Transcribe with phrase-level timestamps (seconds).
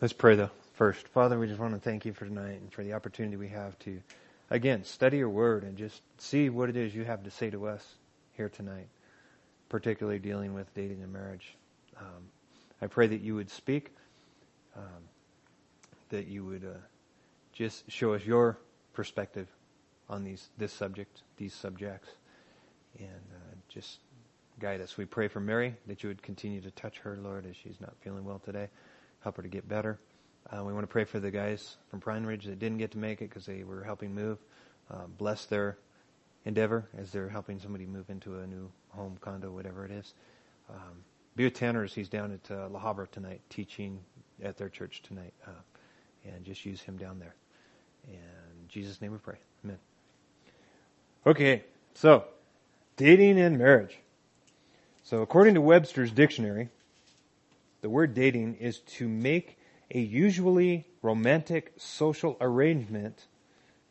[0.00, 1.08] Let's pray though first.
[1.08, 3.76] Father, we just want to thank you for tonight and for the opportunity we have
[3.80, 4.00] to,
[4.48, 7.66] again, study your word and just see what it is you have to say to
[7.66, 7.84] us
[8.36, 8.86] here tonight,
[9.68, 11.56] particularly dealing with dating and marriage.
[11.98, 12.28] Um,
[12.80, 13.90] I pray that you would speak,
[14.76, 15.02] um,
[16.10, 16.78] that you would uh,
[17.52, 18.56] just show us your
[18.92, 19.48] perspective
[20.08, 22.08] on these this subject, these subjects,
[23.00, 23.98] and uh, just
[24.60, 24.96] guide us.
[24.96, 27.96] We pray for Mary that you would continue to touch her, Lord, as she's not
[28.00, 28.68] feeling well today
[29.20, 29.98] help her to get better.
[30.50, 32.98] Uh, we want to pray for the guys from Pine Ridge that didn't get to
[32.98, 34.38] make it because they were helping move.
[34.90, 35.76] Uh, bless their
[36.44, 40.14] endeavor as they're helping somebody move into a new home, condo, whatever it is.
[40.70, 41.04] Um,
[41.36, 44.00] be with Tanner as he's down at uh, La Habra tonight, teaching
[44.42, 45.50] at their church tonight, uh,
[46.24, 47.34] and just use him down there.
[48.08, 49.36] In Jesus' name we pray.
[49.64, 49.78] Amen.
[51.26, 52.24] Okay, so
[52.96, 53.98] dating and marriage.
[55.04, 56.70] So according to Webster's dictionary,
[57.80, 59.58] the word dating is to make
[59.90, 63.26] a usually romantic social arrangement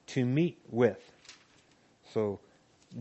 [0.07, 1.11] to meet with.
[2.13, 2.39] So,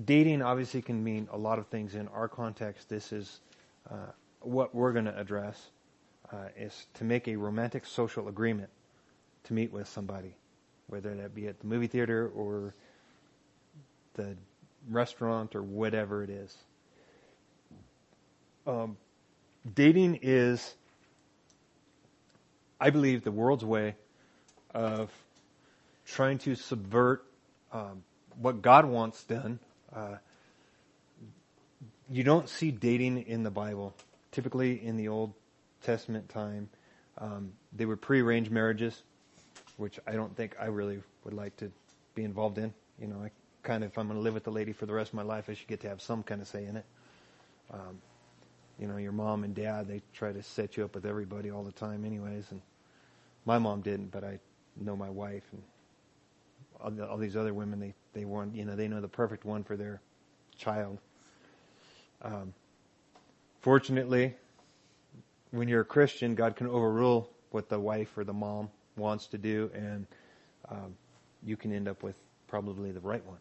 [0.04, 1.94] dating obviously can mean a lot of things.
[1.94, 3.40] In our context, this is
[3.90, 3.96] uh,
[4.40, 5.70] what we're going to address:
[6.32, 8.70] uh, is to make a romantic social agreement
[9.44, 10.34] to meet with somebody,
[10.88, 12.74] whether that be at the movie theater or
[14.14, 14.36] the
[14.90, 16.56] restaurant or whatever it is.
[18.66, 18.96] Um,
[19.74, 20.74] dating is,
[22.80, 23.96] I believe, the world's way
[24.74, 25.10] of
[26.04, 27.24] trying to subvert
[27.72, 28.02] um,
[28.40, 29.58] what God wants done.
[29.94, 30.16] Uh,
[32.10, 33.94] you don't see dating in the Bible.
[34.30, 35.32] Typically, in the Old
[35.82, 36.68] Testament time,
[37.18, 39.02] um, they were prearranged marriages,
[39.76, 41.72] which I don't think I really would like to
[42.14, 42.72] be involved in.
[43.00, 43.30] You know, I
[43.62, 45.22] kind of, if I'm going to live with the lady for the rest of my
[45.22, 46.84] life, I should get to have some kind of say in it.
[47.72, 48.00] Um,
[48.78, 51.62] you know, your mom and dad, they try to set you up with everybody all
[51.62, 52.44] the time anyways.
[52.50, 52.60] And
[53.44, 54.38] my mom didn't, but I
[54.76, 55.62] know my wife and
[56.80, 59.44] all, the, all these other women, they, they want, you know, they know the perfect
[59.44, 60.00] one for their
[60.58, 60.98] child.
[62.20, 62.52] Um,
[63.60, 64.34] fortunately,
[65.52, 69.38] when you're a Christian, God can overrule what the wife or the mom wants to
[69.38, 70.06] do, and
[70.70, 70.94] um,
[71.42, 72.16] you can end up with
[72.48, 73.38] probably the right one.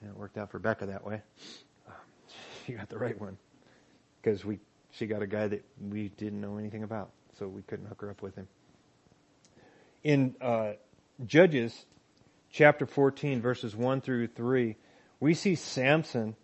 [0.00, 1.20] And it worked out for Becca that way.
[1.88, 1.94] Um,
[2.64, 3.36] she got the right one
[4.22, 4.58] because we
[4.92, 8.10] she got a guy that we didn't know anything about, so we couldn't hook her
[8.10, 8.48] up with him.
[10.02, 10.72] In uh,
[11.26, 11.86] Judges
[12.50, 14.76] chapter 14, verses 1 through 3,
[15.20, 16.36] we see Samson,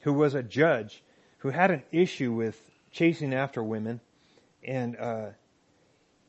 [0.00, 1.02] who was a judge,
[1.38, 2.60] who had an issue with
[2.90, 4.00] chasing after women.
[4.64, 5.26] And uh,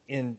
[0.07, 0.37] in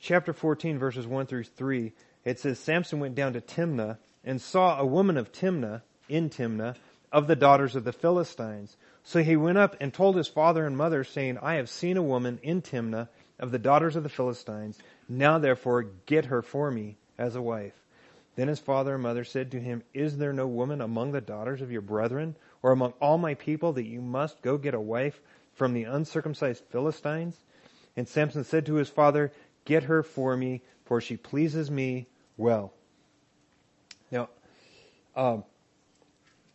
[0.00, 1.92] chapter 14, verses 1 through 3,
[2.24, 6.76] it says Samson went down to Timnah and saw a woman of Timnah, in Timnah,
[7.10, 8.76] of the daughters of the Philistines.
[9.04, 12.02] So he went up and told his father and mother, saying, I have seen a
[12.02, 13.08] woman in Timnah
[13.38, 14.78] of the daughters of the Philistines.
[15.08, 17.74] Now therefore get her for me as a wife.
[18.36, 21.60] Then his father and mother said to him, Is there no woman among the daughters
[21.60, 25.20] of your brethren, or among all my people, that you must go get a wife
[25.54, 27.36] from the uncircumcised Philistines?
[27.96, 29.32] And Samson said to his father,
[29.64, 32.72] Get her for me, for she pleases me well.
[34.10, 34.28] Now,
[35.14, 35.44] um,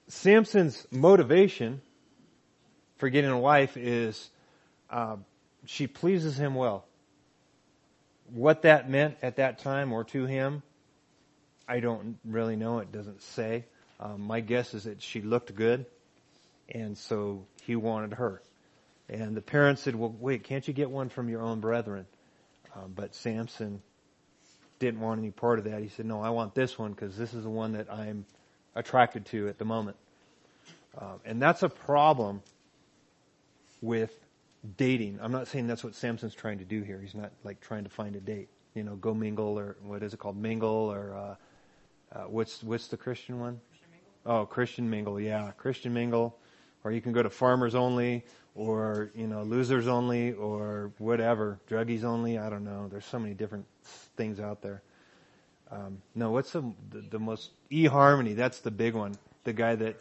[0.07, 1.81] Samson's motivation
[2.97, 4.29] for getting a wife is
[4.89, 5.17] uh,
[5.65, 6.85] she pleases him well.
[8.33, 10.63] What that meant at that time or to him,
[11.67, 12.79] I don't really know.
[12.79, 13.65] It doesn't say.
[13.99, 15.85] Um, my guess is that she looked good,
[16.69, 18.41] and so he wanted her.
[19.09, 22.05] And the parents said, "Well, wait, can't you get one from your own brethren?"
[22.75, 23.81] Um, but Samson
[24.79, 25.81] didn't want any part of that.
[25.81, 28.25] He said, "No, I want this one because this is the one that I'm
[28.75, 29.97] attracted to at the moment."
[30.97, 32.41] Um, and that's a problem
[33.81, 34.17] with
[34.75, 35.19] dating.
[35.21, 36.99] I'm not saying that's what Samson's trying to do here.
[36.99, 38.49] He's not like trying to find a date.
[38.73, 41.35] You know, go mingle or what is it called, mingle or uh,
[42.17, 43.59] uh, what's what's the Christian one?
[43.69, 43.89] Christian
[44.25, 45.19] oh, Christian mingle.
[45.19, 46.37] Yeah, Christian mingle.
[46.83, 48.23] Or you can go to farmers only,
[48.55, 52.37] or you know, losers only, or whatever, druggies only.
[52.37, 52.87] I don't know.
[52.87, 53.65] There's so many different
[54.15, 54.83] things out there.
[55.69, 58.35] Um, no, what's the, the the most eHarmony?
[58.35, 59.15] That's the big one.
[59.43, 59.97] The guy that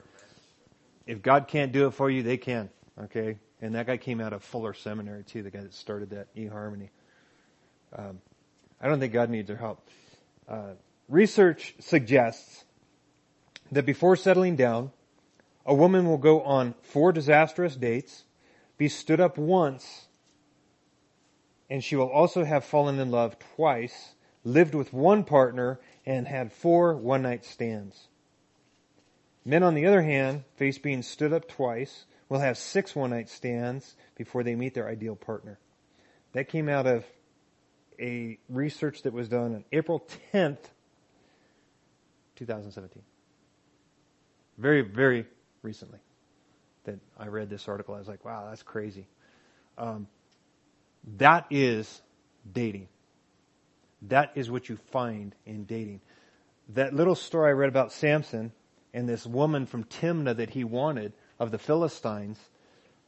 [1.07, 2.69] if God can't do it for you, they can.
[3.05, 3.37] Okay,
[3.67, 6.89] and that guy came out of Fuller Seminary too, the guy that started that eHarmony.
[7.95, 8.21] Um,
[8.81, 9.89] I don't think God needs our help.
[10.49, 10.73] Uh,
[11.09, 12.65] research suggests
[13.73, 14.93] that before settling down,
[15.65, 18.25] a woman will go on four disastrous dates,
[18.79, 20.07] be stood up once,
[21.69, 24.15] and she will also have fallen in love twice,
[24.45, 28.07] lived with one partner, and had four one night stands.
[29.45, 33.29] Men, on the other hand, face being stood up twice, will have six one night
[33.29, 35.59] stands before they meet their ideal partner.
[36.33, 37.05] That came out of
[38.01, 40.59] a research that was done on April 10th,
[42.37, 43.03] 2017.
[44.59, 45.27] Very, very
[45.63, 45.99] recently
[46.85, 47.95] that I read this article.
[47.95, 49.07] I was like, wow, that's crazy.
[49.79, 50.07] Um,
[51.19, 52.03] that is
[52.51, 52.89] dating.
[54.03, 56.01] That is what you find in dating.
[56.71, 58.53] That little story I read about Samson
[58.93, 62.39] and this woman from Timnah that he wanted of the Philistines,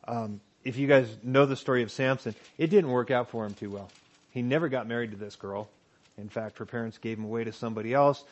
[0.06, 3.54] um, if you guys know the story of Samson, it didn't work out for him
[3.54, 3.88] too well.
[4.30, 5.68] He never got married to this girl.
[6.16, 8.22] In fact, her parents gave him away to somebody else.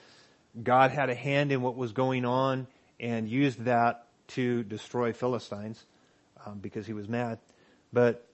[0.63, 2.67] God had a hand in what was going on
[2.99, 5.85] and used that to destroy Philistines
[6.45, 7.39] um, because he was mad.
[7.93, 8.27] But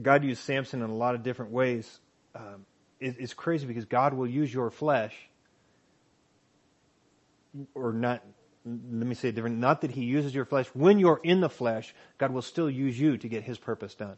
[0.00, 2.00] God used Samson in a lot of different ways.
[2.34, 2.66] Um,
[3.00, 5.14] it, it's crazy because God will use your flesh,
[7.74, 8.22] or not.
[8.66, 9.58] Let me say it different.
[9.58, 10.66] Not that He uses your flesh.
[10.74, 14.16] When you're in the flesh, God will still use you to get His purpose done.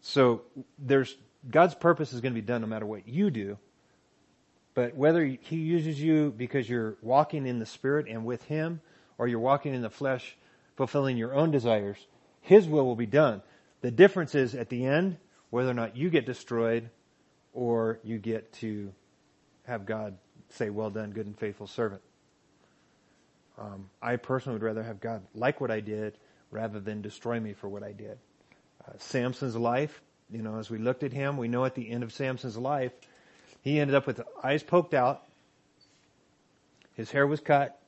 [0.00, 0.42] So
[0.78, 1.14] there's
[1.48, 3.58] God's purpose is going to be done no matter what you do.
[4.72, 8.80] But whether He uses you because you're walking in the Spirit and with Him,
[9.18, 10.36] or you're walking in the flesh,
[10.76, 11.98] fulfilling your own desires,
[12.40, 13.42] His will will be done.
[13.82, 15.18] The difference is at the end,
[15.50, 16.88] whether or not you get destroyed
[17.52, 18.94] or you get to
[19.64, 20.16] have God
[20.48, 22.00] say, well done, good and faithful servant.
[23.60, 26.16] Um, I personally would rather have God like what I did
[26.50, 28.18] rather than destroy me for what I did.
[28.86, 32.02] Uh, Samson's life, you know, as we looked at him, we know at the end
[32.02, 32.92] of Samson's life,
[33.60, 35.22] he ended up with eyes poked out,
[36.94, 37.78] his hair was cut,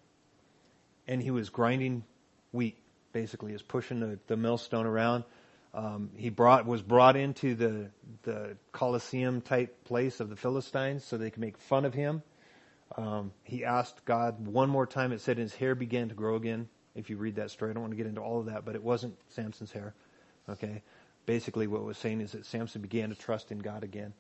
[1.09, 2.05] and he was grinding
[2.53, 2.77] wheat,
[3.13, 5.25] basically, he was pushing the, the millstone around.
[5.75, 7.91] Um, he brought was brought into the
[8.25, 12.23] the Colosseum type place of the Philistines so they could make fun of him.
[12.97, 15.13] Um, he asked God one more time.
[15.13, 16.69] It said his hair began to grow again.
[16.95, 18.75] If you read that story, I don't want to get into all of that, but
[18.75, 19.95] it wasn't Samson's hair.
[20.49, 20.83] Okay,
[21.25, 24.13] basically what it was saying is that Samson began to trust in God again,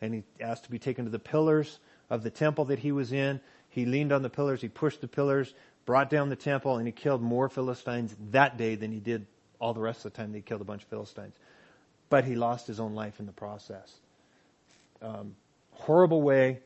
[0.00, 3.12] and he asked to be taken to the pillars of the temple that he was
[3.12, 3.40] in.
[3.68, 4.60] He leaned on the pillars.
[4.60, 5.54] He pushed the pillars,
[5.86, 9.26] brought down the temple, and he killed more Philistines that day than he did
[9.58, 11.34] all the rest of the time they killed a bunch of Philistines.
[12.08, 13.92] But he lost his own life in the process.
[15.00, 15.36] Um,
[15.72, 16.60] horrible way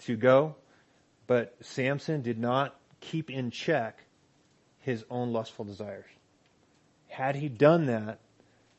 [0.00, 0.56] to go,
[1.32, 4.04] but Samson did not keep in check
[4.80, 6.04] his own lustful desires.
[7.08, 8.18] Had he done that,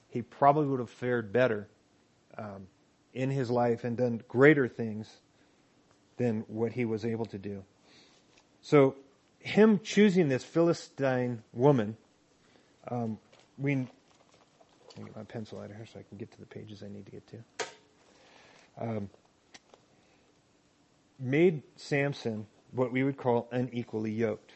[0.10, 1.68] he probably would have fared better
[2.38, 2.68] um,
[3.12, 5.12] in his life and done greater things
[6.18, 7.64] than what he was able to do.
[8.62, 8.98] So,
[9.40, 11.98] him choosing this Philistine woman
[12.88, 13.18] um,
[13.58, 13.88] we, let
[15.00, 16.88] me get my pencil out of here so I can get to the pages I
[16.88, 17.38] need to get to.
[18.80, 19.10] Um,
[21.24, 24.54] made Samson what we would call unequally yoked.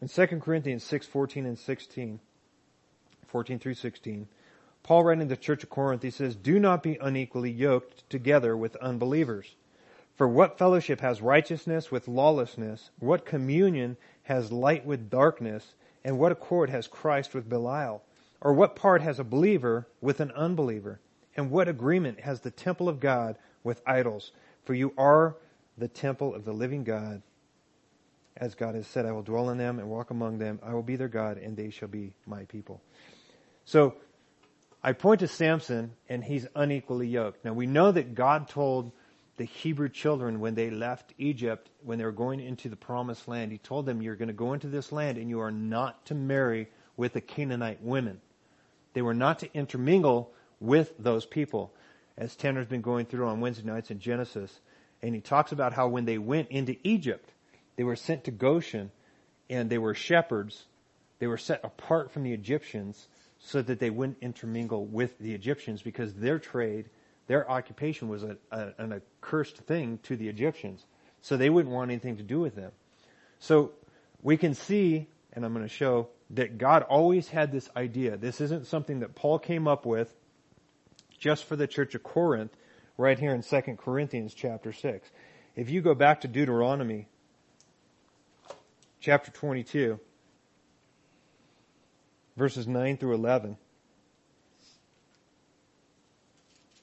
[0.00, 2.20] In 2 Corinthians 6, 14 and 16,
[3.26, 4.28] 14 through 16,
[4.82, 8.54] Paul writing to the church of Corinth, he says, Do not be unequally yoked together
[8.56, 9.56] with unbelievers.
[10.14, 12.90] For what fellowship has righteousness with lawlessness?
[12.98, 15.74] What communion has light with darkness?
[16.04, 18.02] And what accord has Christ with Belial?
[18.40, 21.00] Or what part has a believer with an unbeliever?
[21.34, 24.32] And what agreement has the temple of God with idols?
[24.64, 25.36] For you are
[25.78, 27.22] the temple of the living God.
[28.36, 30.58] As God has said, I will dwell in them and walk among them.
[30.62, 32.82] I will be their God, and they shall be my people.
[33.64, 33.94] So,
[34.82, 37.44] I point to Samson, and he's unequally yoked.
[37.44, 38.92] Now, we know that God told
[39.36, 43.50] the Hebrew children when they left Egypt, when they were going into the promised land,
[43.50, 46.14] he told them, You're going to go into this land and you are not to
[46.14, 48.20] marry with the Canaanite women.
[48.92, 51.74] They were not to intermingle with those people,
[52.16, 54.60] as Tanner's been going through on Wednesday nights in Genesis.
[55.02, 57.30] And he talks about how when they went into Egypt,
[57.76, 58.90] they were sent to Goshen
[59.50, 60.64] and they were shepherds.
[61.18, 65.82] They were set apart from the Egyptians so that they wouldn't intermingle with the Egyptians
[65.82, 66.88] because their trade
[67.26, 70.84] their occupation was a, a, an accursed thing to the Egyptians.
[71.22, 72.72] So they wouldn't want anything to do with them.
[73.38, 73.72] So
[74.22, 78.16] we can see, and I'm going to show, that God always had this idea.
[78.16, 80.14] This isn't something that Paul came up with
[81.18, 82.56] just for the church of Corinth,
[82.96, 85.10] right here in 2 Corinthians chapter 6.
[85.56, 87.08] If you go back to Deuteronomy
[89.00, 89.98] chapter 22,
[92.36, 93.56] verses 9 through 11,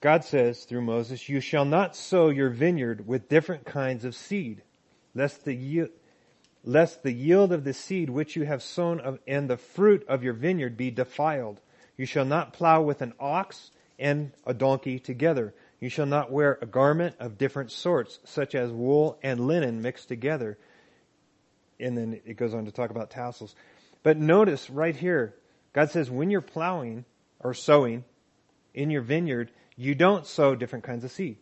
[0.01, 4.63] God says through Moses, you shall not sow your vineyard with different kinds of seed,
[5.13, 5.89] lest the yield,
[6.63, 10.23] lest the yield of the seed which you have sown of, and the fruit of
[10.23, 11.61] your vineyard be defiled.
[11.97, 13.71] You shall not plow with an ox
[14.01, 15.53] and a donkey together.
[15.79, 20.09] You shall not wear a garment of different sorts, such as wool and linen mixed
[20.09, 20.57] together.
[21.79, 23.55] And then it goes on to talk about tassels.
[24.03, 25.35] But notice right here,
[25.73, 27.05] God says when you're plowing
[27.39, 28.03] or sowing,
[28.73, 31.37] in your vineyard, you don't sow different kinds of seed.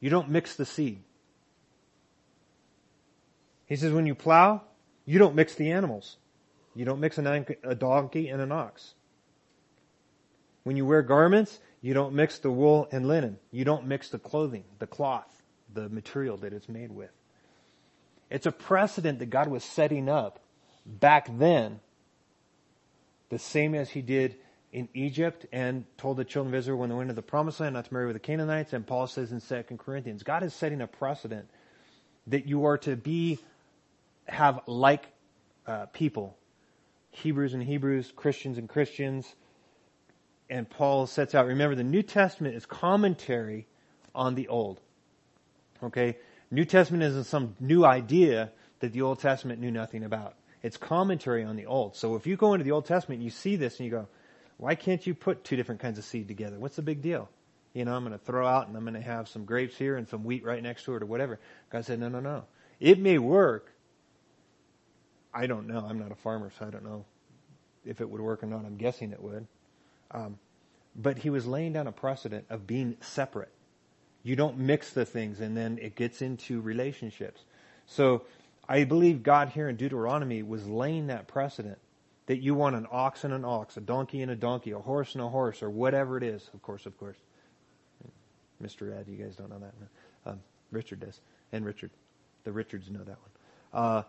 [0.00, 1.02] You don't mix the seed.
[3.66, 4.62] He says when you plow,
[5.06, 6.16] you don't mix the animals.
[6.74, 8.94] You don't mix a donkey and an ox.
[10.64, 13.38] When you wear garments, you don't mix the wool and linen.
[13.50, 15.42] You don't mix the clothing, the cloth,
[15.72, 17.10] the material that it's made with.
[18.30, 20.40] It's a precedent that God was setting up
[20.86, 21.80] back then,
[23.28, 24.36] the same as he did
[24.72, 27.74] in Egypt and told the children of Israel when they went into the promised land
[27.74, 28.72] not to marry with the Canaanites.
[28.72, 31.48] And Paul says in 2 Corinthians, God is setting a precedent
[32.26, 33.38] that you are to be,
[34.26, 35.06] have like
[35.66, 36.36] uh, people,
[37.10, 39.34] Hebrews and Hebrews, Christians and Christians.
[40.50, 43.66] And Paul sets out, remember the New Testament is commentary
[44.14, 44.80] on the Old.
[45.82, 46.18] Okay?
[46.50, 50.34] New Testament isn't some new idea that the Old Testament knew nothing about.
[50.62, 51.96] It's commentary on the Old.
[51.96, 54.08] So if you go into the Old Testament, you see this and you go,
[54.56, 56.58] why can't you put two different kinds of seed together?
[56.58, 57.28] What's the big deal?
[57.72, 59.96] You know, I'm going to throw out and I'm going to have some grapes here
[59.96, 61.40] and some wheat right next to it or whatever.
[61.70, 62.44] God said, no, no, no.
[62.78, 63.72] It may work.
[65.32, 65.84] I don't know.
[65.84, 67.04] I'm not a farmer, so I don't know
[67.84, 68.64] if it would work or not.
[68.64, 69.46] I'm guessing it would.
[70.14, 70.38] Um,
[70.96, 73.52] but he was laying down a precedent of being separate.
[74.22, 77.42] You don't mix the things and then it gets into relationships.
[77.86, 78.22] So
[78.68, 81.78] I believe God here in Deuteronomy was laying that precedent
[82.26, 85.14] that you want an ox and an ox, a donkey and a donkey, a horse
[85.14, 86.48] and a horse, or whatever it is.
[86.54, 87.18] Of course, of course.
[88.62, 88.98] Mr.
[88.98, 89.74] Ed, you guys don't know that.
[90.30, 90.40] Um,
[90.70, 91.20] Richard does.
[91.52, 91.90] And Richard.
[92.44, 93.82] The Richards know that one.
[93.82, 94.02] Uh,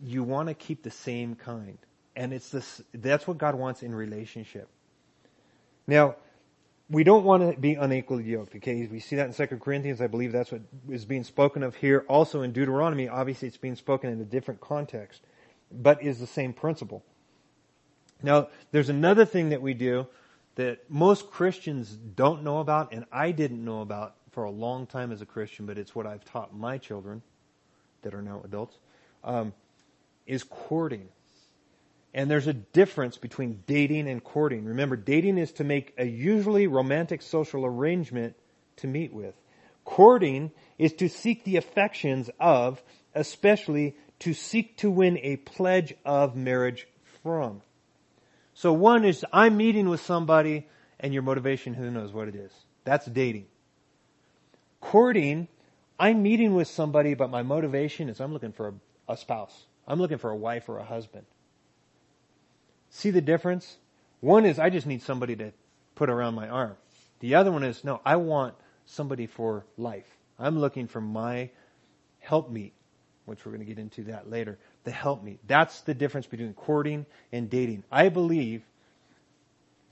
[0.00, 1.78] you want to keep the same kind.
[2.14, 4.68] And it's this, that's what God wants in relationship.
[5.86, 6.16] Now,
[6.90, 8.86] we don't want to be unequally yoked, okay?
[8.86, 10.00] We see that in 2 Corinthians.
[10.00, 12.04] I believe that's what is being spoken of here.
[12.08, 15.22] Also in Deuteronomy, obviously it's being spoken in a different context
[15.72, 17.02] but is the same principle.
[18.22, 20.06] Now, there's another thing that we do
[20.54, 25.12] that most Christians don't know about, and I didn't know about for a long time
[25.12, 27.22] as a Christian, but it's what I've taught my children
[28.02, 28.78] that are now adults,
[29.24, 29.52] um,
[30.26, 31.08] is courting.
[32.14, 34.64] And there's a difference between dating and courting.
[34.66, 38.36] Remember, dating is to make a usually romantic social arrangement
[38.76, 39.34] to meet with.
[39.84, 42.82] Courting is to seek the affections of,
[43.14, 46.86] especially to seek to win a pledge of marriage
[47.22, 47.62] from.
[48.54, 50.68] So one is I'm meeting with somebody
[51.00, 52.52] and your motivation, who knows what it is.
[52.84, 53.46] That's dating.
[54.80, 55.48] Courting,
[55.98, 59.66] I'm meeting with somebody, but my motivation is I'm looking for a, a spouse.
[59.86, 61.26] I'm looking for a wife or a husband.
[62.92, 63.76] See the difference?
[64.20, 65.52] One is I just need somebody to
[65.94, 66.76] put around my arm.
[67.20, 68.54] The other one is no, I want
[68.86, 70.06] somebody for life.
[70.38, 71.50] I'm looking for my
[72.20, 72.72] helpmeet
[73.24, 75.38] which we're going to get into that later, the helpmeet.
[75.46, 77.84] That's the difference between courting and dating.
[77.90, 78.62] I believe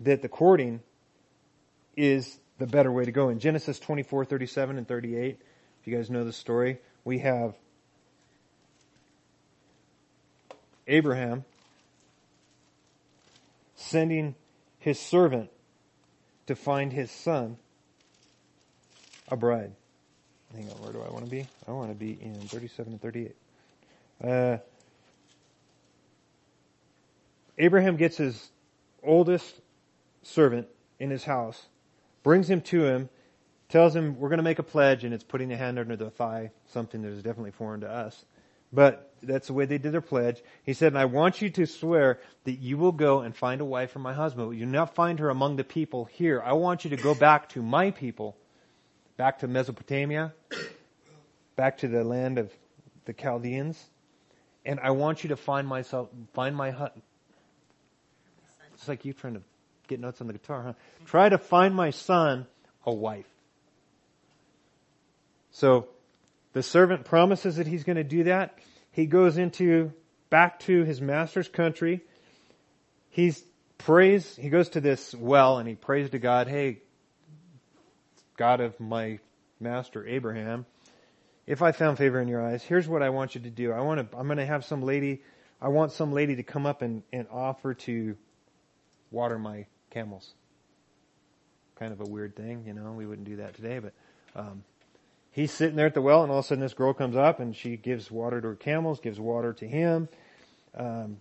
[0.00, 0.80] that the courting
[1.96, 3.28] is the better way to go.
[3.28, 5.38] In Genesis 24, 37 and 38,
[5.80, 7.54] if you guys know the story, we have
[10.86, 11.44] Abraham
[13.80, 14.34] sending
[14.78, 15.50] his servant
[16.46, 17.56] to find his son
[19.28, 19.72] a bride.
[20.54, 21.46] Hang on, where do I want to be?
[21.66, 23.36] I want to be in 37 and 38.
[24.22, 24.58] Uh,
[27.58, 28.50] Abraham gets his
[29.02, 29.60] oldest
[30.22, 30.66] servant
[30.98, 31.66] in his house,
[32.22, 33.08] brings him to him,
[33.68, 36.10] tells him, we're going to make a pledge, and it's putting a hand under the
[36.10, 38.24] thigh, something that is definitely foreign to us.
[38.72, 40.42] But that's the way they did their pledge.
[40.64, 43.64] He said, and I want you to swear that you will go and find a
[43.64, 44.56] wife for my husband.
[44.58, 46.42] You will not find her among the people here.
[46.44, 48.36] I want you to go back to my people
[49.20, 50.32] back to Mesopotamia,
[51.54, 52.50] back to the land of
[53.04, 53.78] the Chaldeans,
[54.64, 56.96] and I want you to find myself, find my hut.
[58.72, 59.42] It's like you trying to
[59.88, 60.72] get notes on the guitar, huh?
[61.04, 62.46] Try to find my son
[62.86, 63.26] a wife.
[65.50, 65.88] So,
[66.52, 68.58] the servant promises that he's going to do that.
[68.92, 69.92] He goes into,
[70.30, 72.00] back to his master's country.
[73.10, 73.42] He's
[73.78, 76.82] prays, he goes to this well and he prays to God, hey,
[78.36, 79.18] God of my
[79.58, 80.66] master Abraham,
[81.46, 83.72] if I found favor in your eyes, here's what I want you to do.
[83.72, 85.22] I want to, I'm going to have some lady,
[85.60, 88.16] I want some lady to come up and, and offer to
[89.10, 90.32] water my camels.
[91.78, 93.92] Kind of a weird thing, you know, we wouldn't do that today, but,
[94.36, 94.62] um,
[95.32, 97.40] he's sitting there at the well and all of a sudden this girl comes up
[97.40, 100.08] and she gives water to her camels, gives water to him.
[100.76, 101.18] Um,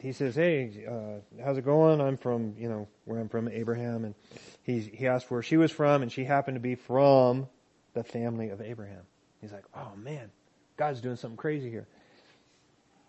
[0.00, 2.00] he says, "Hey, uh, how's it going?
[2.00, 4.14] I'm from, you know, where I'm from, Abraham." And
[4.62, 7.48] he he asked where she was from, and she happened to be from
[7.92, 9.02] the family of Abraham.
[9.40, 10.30] He's like, "Oh man,
[10.76, 11.86] God's doing something crazy here."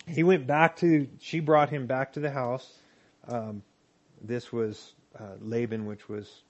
[0.05, 1.07] He went back to.
[1.19, 2.69] She brought him back to the house.
[3.27, 3.63] Um,
[4.21, 6.43] this was uh, Laban, which was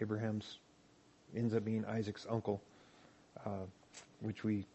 [0.00, 0.58] Abraham's,
[1.36, 2.62] ends up being Isaac's uncle,
[3.44, 3.66] uh,
[4.20, 4.66] which we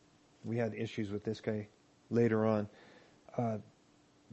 [0.43, 1.67] we had issues with this guy
[2.10, 2.67] later on.
[3.38, 3.58] Uh,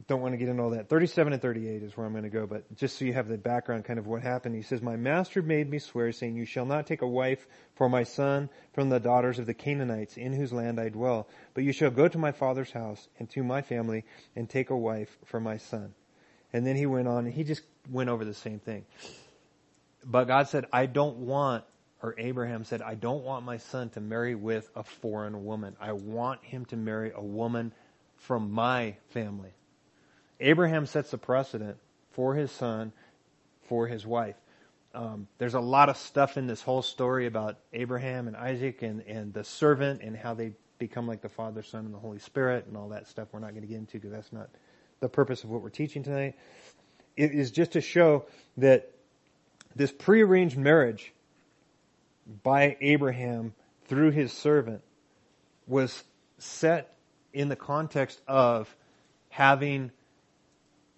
[0.07, 0.89] don't want to get into all that.
[0.89, 3.37] 37 and 38 is where I'm going to go, but just so you have the
[3.37, 4.55] background kind of what happened.
[4.55, 7.45] He says, My master made me swear, saying, You shall not take a wife
[7.75, 11.63] for my son from the daughters of the Canaanites in whose land I dwell, but
[11.63, 15.17] you shall go to my father's house and to my family and take a wife
[15.25, 15.93] for my son.
[16.53, 18.85] And then he went on and he just went over the same thing.
[20.03, 21.63] But God said, I don't want,
[22.03, 25.75] or Abraham said, I don't want my son to marry with a foreign woman.
[25.79, 27.73] I want him to marry a woman
[28.17, 29.51] from my family.
[30.39, 31.77] Abraham sets a precedent
[32.11, 32.91] for his son,
[33.63, 34.35] for his wife.
[34.93, 39.01] Um, there's a lot of stuff in this whole story about Abraham and Isaac and,
[39.01, 42.65] and the servant and how they become like the Father, Son, and the Holy Spirit
[42.67, 43.27] and all that stuff.
[43.31, 44.49] We're not going to get into because that's not
[44.99, 46.35] the purpose of what we're teaching tonight.
[47.15, 48.25] It is just to show
[48.57, 48.91] that
[49.75, 51.13] this prearranged marriage
[52.43, 53.53] by Abraham
[53.85, 54.81] through his servant
[55.67, 56.03] was
[56.37, 56.95] set
[57.33, 58.73] in the context of
[59.29, 59.91] having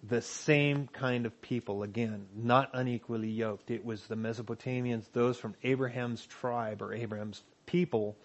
[0.06, 3.70] the same kind of people, again, not unequally yoked.
[3.70, 8.16] It was the Mesopotamians, those from Abraham's tribe or Abraham's people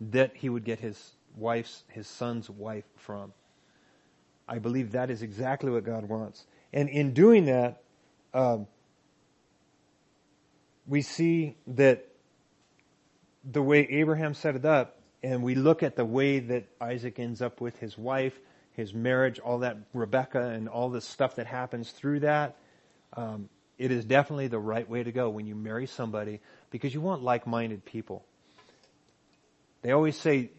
[0.00, 3.32] that he would get his wife's, his son's wife from.
[4.48, 6.46] I believe that is exactly what God wants.
[6.72, 7.82] And in doing that,
[8.32, 8.66] um,
[10.86, 12.08] we see that
[13.44, 17.42] the way Abraham set it up, and we look at the way that Isaac ends
[17.42, 18.38] up with his wife,
[18.72, 22.56] his marriage, all that Rebecca and all the stuff that happens through that,
[23.16, 26.40] um, it is definitely the right way to go when you marry somebody
[26.70, 28.24] because you want like-minded people.
[29.82, 30.50] They always say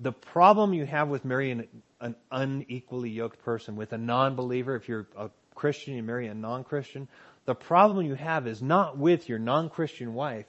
[0.00, 1.66] the problem you have with marrying
[2.00, 7.08] an unequally yoked person, with a non-believer, if you're a Christian, you marry a non-Christian,
[7.44, 10.46] the problem you have is not with your non-Christian wife,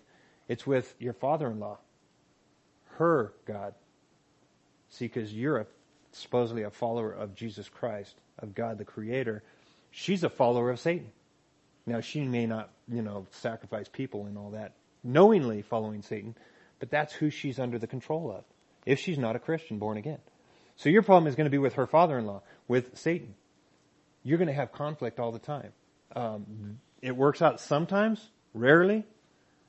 [0.47, 1.77] it's with your father-in-law.
[2.97, 3.73] Her God.
[4.89, 5.65] See, because you're a
[6.11, 9.43] supposedly a follower of Jesus Christ, of God the Creator,
[9.91, 11.11] she's a follower of Satan.
[11.85, 16.35] Now, she may not, you know, sacrifice people and all that, knowingly following Satan,
[16.79, 18.43] but that's who she's under the control of,
[18.85, 20.19] if she's not a Christian born again.
[20.77, 23.35] So your problem is going to be with her father-in-law, with Satan.
[24.23, 25.71] You're going to have conflict all the time.
[26.15, 29.05] Um, it works out sometimes, rarely.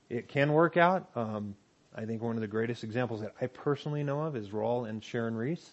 [0.08, 1.08] It can work out.
[1.14, 1.56] Um,
[1.94, 5.02] I think one of the greatest examples that I personally know of is Raul and
[5.02, 5.72] Sharon Ries.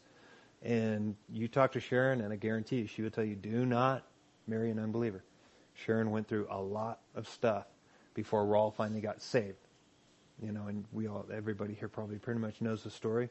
[0.62, 4.08] And you talk to Sharon, and I guarantee you, she would tell you, do not
[4.48, 5.24] marry an unbeliever.
[5.74, 7.66] Sharon went through a lot of stuff
[8.14, 9.58] before Raul finally got saved.
[10.42, 13.30] You know, and we all, everybody here probably pretty much knows the story.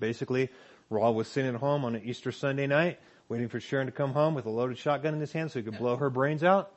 [0.00, 0.48] Basically,
[0.90, 4.12] Raul was sitting at home on an Easter Sunday night, waiting for Sharon to come
[4.12, 6.72] home with a loaded shotgun in his hand so he could blow her brains out,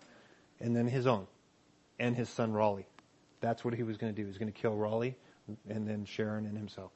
[0.60, 1.26] and then his own,
[2.00, 2.86] and his son Raleigh.
[3.44, 4.24] That's what he was going to do.
[4.24, 5.18] He was going to kill Raleigh,
[5.68, 6.92] and then Sharon and himself.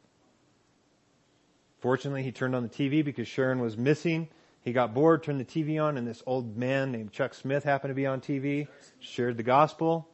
[1.82, 4.30] Fortunately, he turned on the TV because Sharon was missing.
[4.62, 7.92] He got bored, turned the TV on, and this old man named Chuck Smith happened
[7.92, 10.08] to be on TV, shared the gospel,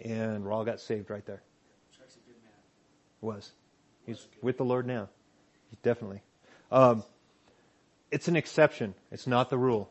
[0.00, 1.42] and Raul got saved right there.
[1.94, 2.54] Chuck's a good man.
[3.20, 3.52] Was.
[4.06, 5.10] He's with the Lord now.
[5.82, 6.22] Definitely.
[6.72, 7.04] Um,
[8.10, 8.94] it's an exception.
[9.12, 9.90] It's not the rule.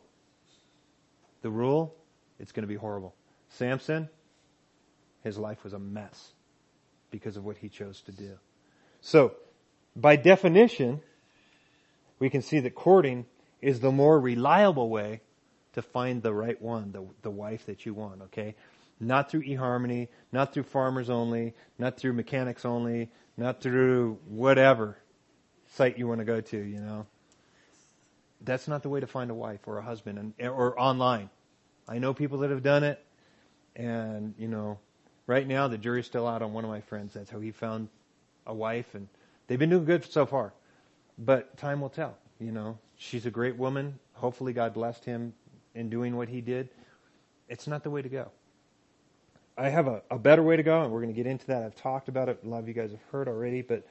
[1.43, 1.93] The rule,
[2.39, 3.13] it's going to be horrible.
[3.49, 4.09] Samson,
[5.25, 6.33] his life was a mess
[7.09, 8.37] because of what he chose to do.
[9.01, 9.33] So,
[9.95, 11.01] by definition,
[12.19, 13.25] we can see that courting
[13.59, 15.21] is the more reliable way
[15.73, 18.53] to find the right one, the, the wife that you want, okay?
[18.99, 24.95] Not through eHarmony, not through farmers only, not through mechanics only, not through whatever
[25.73, 27.07] site you want to go to, you know.
[28.41, 31.31] That's not the way to find a wife or a husband and, or online.
[31.87, 33.03] I know people that have done it
[33.75, 34.77] and, you know,
[35.27, 37.13] right now the jury's still out on one of my friends.
[37.13, 37.89] That's how he found
[38.45, 39.07] a wife and
[39.47, 40.53] They've been doing good so far,
[41.17, 42.17] but time will tell.
[42.39, 43.99] You know, she's a great woman.
[44.13, 45.33] Hopefully, God blessed him
[45.75, 46.69] in doing what he did.
[47.47, 48.31] It's not the way to go.
[49.57, 51.63] I have a, a better way to go, and we're going to get into that.
[51.63, 52.39] I've talked about it.
[52.43, 53.87] A lot of you guys have heard already, but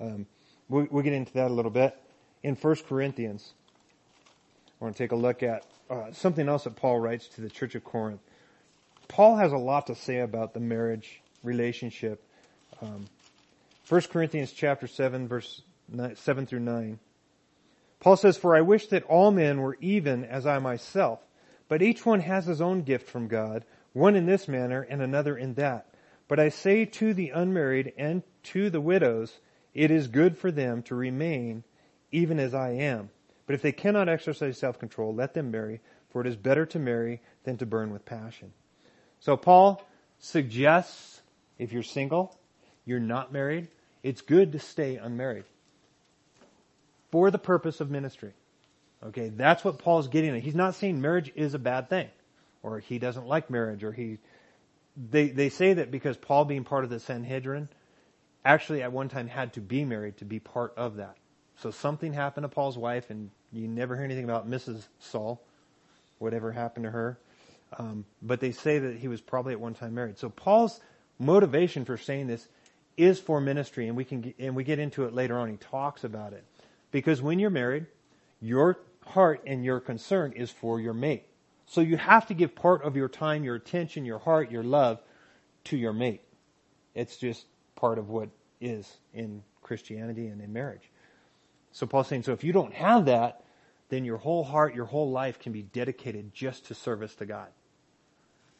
[0.00, 0.26] um,
[0.68, 1.96] we'll, we'll, get into that a little bit.
[2.44, 3.54] In 1 Corinthians,
[4.80, 7.48] I want to take a look at uh, something else that Paul writes to the
[7.48, 8.20] church of Corinth.
[9.08, 12.22] Paul has a lot to say about the marriage relationship.
[12.80, 13.06] Um,
[13.88, 15.62] 1 Corinthians chapter 7 verse
[16.14, 16.98] 7 through 9.
[18.00, 21.20] Paul says, For I wish that all men were even as I myself,
[21.68, 25.36] but each one has his own gift from God, one in this manner and another
[25.36, 25.86] in that.
[26.28, 29.40] But I say to the unmarried and to the widows,
[29.74, 31.64] it is good for them to remain
[32.12, 33.10] even as I am.
[33.46, 37.22] But if they cannot exercise self-control, let them marry, for it is better to marry
[37.44, 38.52] than to burn with passion.
[39.20, 39.82] So Paul
[40.18, 41.20] suggests
[41.58, 42.38] if you're single,
[42.84, 43.68] you're not married,
[44.02, 45.44] it's good to stay unmarried
[47.10, 48.32] for the purpose of ministry.
[49.02, 50.42] Okay, that's what Paul's getting at.
[50.42, 52.08] He's not saying marriage is a bad thing,
[52.62, 54.18] or he doesn't like marriage, or he.
[55.10, 57.68] They they say that because Paul, being part of the Sanhedrin,
[58.44, 61.16] actually at one time had to be married to be part of that.
[61.58, 64.86] So something happened to Paul's wife, and you never hear anything about Mrs.
[64.98, 65.40] Saul,
[66.18, 67.18] whatever happened to her.
[67.76, 70.18] Um, but they say that he was probably at one time married.
[70.18, 70.80] So Paul's
[71.18, 72.48] motivation for saying this
[72.96, 75.48] is for ministry, and we can get, and we get into it later on.
[75.50, 76.44] He talks about it
[76.90, 77.86] because when you're married,
[78.40, 81.24] your heart and your concern is for your mate.
[81.66, 85.00] So you have to give part of your time, your attention, your heart, your love
[85.64, 86.22] to your mate.
[86.94, 90.90] It's just part of what is in Christianity and in marriage.
[91.72, 93.44] So Paul's saying, so if you don't have that,
[93.90, 97.48] then your whole heart, your whole life can be dedicated just to service to God.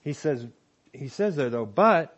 [0.09, 0.47] He says,
[0.95, 2.17] he says there though, but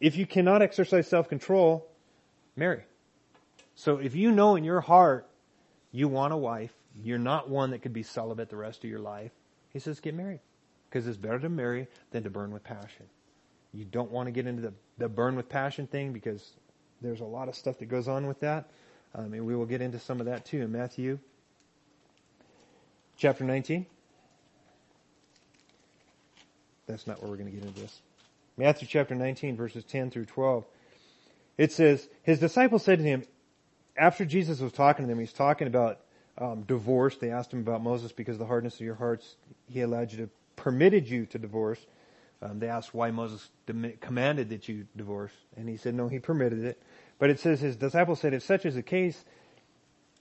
[0.00, 1.90] if you cannot exercise self-control,
[2.56, 2.82] marry.
[3.74, 5.26] So if you know in your heart
[5.90, 8.98] you want a wife, you're not one that could be celibate the rest of your
[8.98, 9.30] life,
[9.70, 10.40] he says get married.
[10.90, 13.06] Because it's better to marry than to burn with passion.
[13.72, 16.52] You don't want to get into the, the burn with passion thing because
[17.00, 18.68] there's a lot of stuff that goes on with that.
[19.14, 21.18] Um, and we will get into some of that too in Matthew
[23.16, 23.86] chapter 19.
[26.88, 28.02] That's not where we're going to get into this.
[28.56, 30.64] Matthew chapter 19 verses 10 through 12.
[31.56, 33.24] It says, His disciples said to him,
[33.96, 36.00] after Jesus was talking to them, he's talking about
[36.38, 37.16] um, divorce.
[37.16, 39.36] They asked him about Moses because of the hardness of your hearts.
[39.68, 41.84] He allowed you to, permitted you to divorce.
[42.40, 43.48] Um, they asked why Moses
[44.00, 46.80] commanded that you divorce, and he said no, he permitted it.
[47.18, 49.24] But it says his disciples said, if such is the case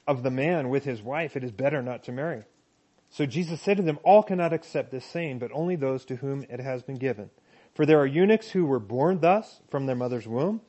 [0.07, 2.43] of the man with his wife, it is better not to marry.
[3.09, 6.45] So Jesus said to them, all cannot accept this saying, but only those to whom
[6.49, 7.29] it has been given.
[7.73, 10.61] For there are eunuchs who were born thus from their mother's womb.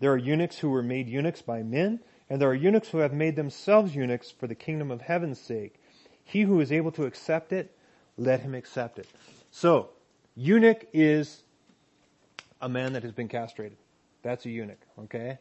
[0.00, 3.12] There are eunuchs who were made eunuchs by men, and there are eunuchs who have
[3.12, 5.80] made themselves eunuchs for the kingdom of heaven's sake.
[6.24, 7.74] He who is able to accept it,
[8.16, 9.06] let him accept it.
[9.50, 9.90] So,
[10.34, 11.42] eunuch is
[12.60, 13.78] a man that has been castrated.
[14.22, 15.38] That's a eunuch, okay?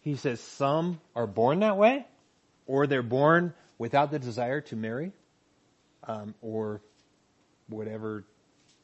[0.00, 2.06] He says some are born that way,
[2.66, 5.12] or they're born without the desire to marry,
[6.08, 6.80] um, or
[7.68, 8.24] whatever,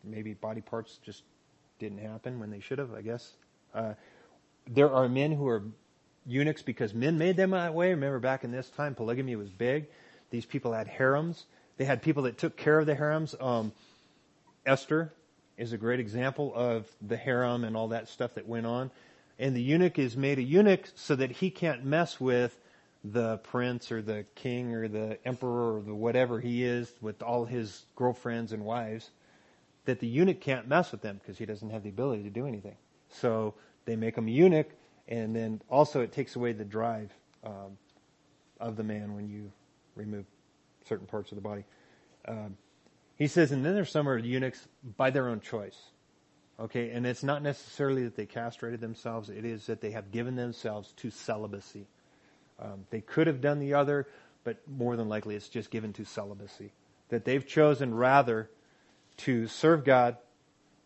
[0.05, 1.23] maybe body parts just
[1.79, 3.33] didn't happen when they should have, I guess.
[3.75, 3.95] Uh,
[4.69, 5.63] there are men who are
[6.27, 7.91] eunuchs because men made them that way.
[7.91, 9.87] Remember back in this time, polygamy was big.
[10.31, 11.45] These people had harems.
[11.77, 13.35] They had people that took care of the harems.
[13.41, 13.73] Um,
[14.65, 15.13] Esther
[15.57, 18.91] is a great example of the harem and all that stuff that went on
[19.39, 22.59] and the eunuch is made a eunuch so that he can't mess with
[23.05, 27.45] the prince or the king or the emperor or the whatever he is with all
[27.45, 29.11] his girlfriends and wives
[29.85, 32.47] that the eunuch can't mess with them because he doesn't have the ability to do
[32.47, 32.77] anything.
[33.11, 34.71] So they make him a eunuch
[35.07, 37.13] and then also it takes away the drive
[37.45, 37.77] um,
[38.59, 39.53] of the man when you
[39.95, 40.25] remove
[40.89, 41.65] certain parts of the body.
[42.27, 42.57] Um,
[43.17, 45.79] he says and then there's some are eunuchs by their own choice.
[46.59, 50.37] Okay, and it's not necessarily that they castrated themselves, it is that they have given
[50.37, 51.89] themselves to celibacy.
[52.61, 54.07] Um, they could have done the other,
[54.45, 56.73] but more than likely it's just given to celibacy.
[57.09, 58.51] That they've chosen rather
[59.19, 60.17] to serve God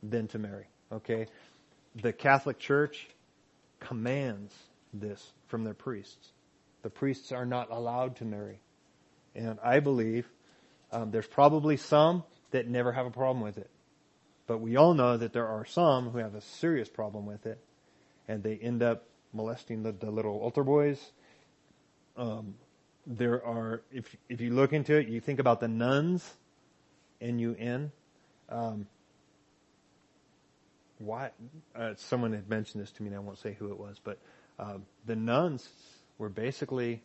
[0.03, 0.67] than to marry.
[0.93, 1.27] Okay?
[1.95, 3.09] The Catholic Church
[3.81, 4.55] commands
[4.93, 6.33] this from their priests.
[6.83, 8.61] The priests are not allowed to marry.
[9.35, 10.29] And I believe
[10.91, 13.71] um, there's probably some that never have a problem with it.
[14.47, 17.59] But we all know that there are some who have a serious problem with it,
[18.27, 21.13] and they end up molesting the, the little altar boys.
[22.19, 22.55] Um,
[23.07, 26.35] there are, if if you look into it, you think about the nuns,
[27.21, 27.91] N-U-N.
[28.51, 28.87] Um,
[30.99, 31.31] why?
[31.75, 34.19] Uh, someone had mentioned this to me, and I won't say who it was, but
[34.59, 35.69] uh, the nuns
[36.19, 37.03] were basically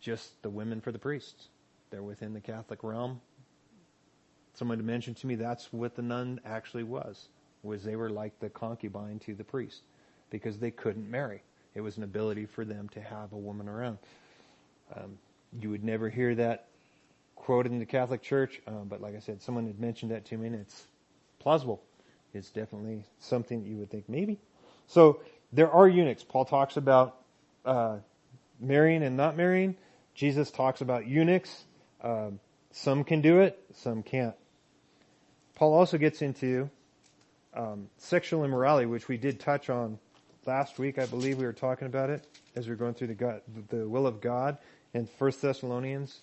[0.00, 1.48] just the women for the priests.
[1.90, 3.20] They're within the Catholic realm.
[4.54, 7.28] Someone had mentioned to me that's what the nun actually was,
[7.62, 9.82] was they were like the concubine to the priest
[10.30, 11.42] because they couldn't marry.
[11.74, 13.98] It was an ability for them to have a woman around.
[14.96, 15.18] Um,
[15.60, 16.66] you would never hear that
[17.36, 20.36] quoted in the Catholic Church, um, but like I said, someone had mentioned that to
[20.36, 20.86] me, and it's
[21.38, 21.82] plausible.
[22.34, 24.38] It's definitely something that you would think maybe.
[24.86, 25.20] So
[25.52, 26.22] there are eunuchs.
[26.22, 27.16] Paul talks about
[27.64, 27.96] uh,
[28.60, 29.76] marrying and not marrying.
[30.14, 31.64] Jesus talks about eunuchs.
[32.02, 34.34] Um, some can do it, some can't.
[35.54, 36.70] Paul also gets into
[37.54, 39.98] um, sexual immorality, which we did touch on
[40.44, 40.98] last week.
[40.98, 43.88] I believe we were talking about it as we were going through the, God, the
[43.88, 44.58] will of God
[44.94, 46.20] in 1 Thessalonians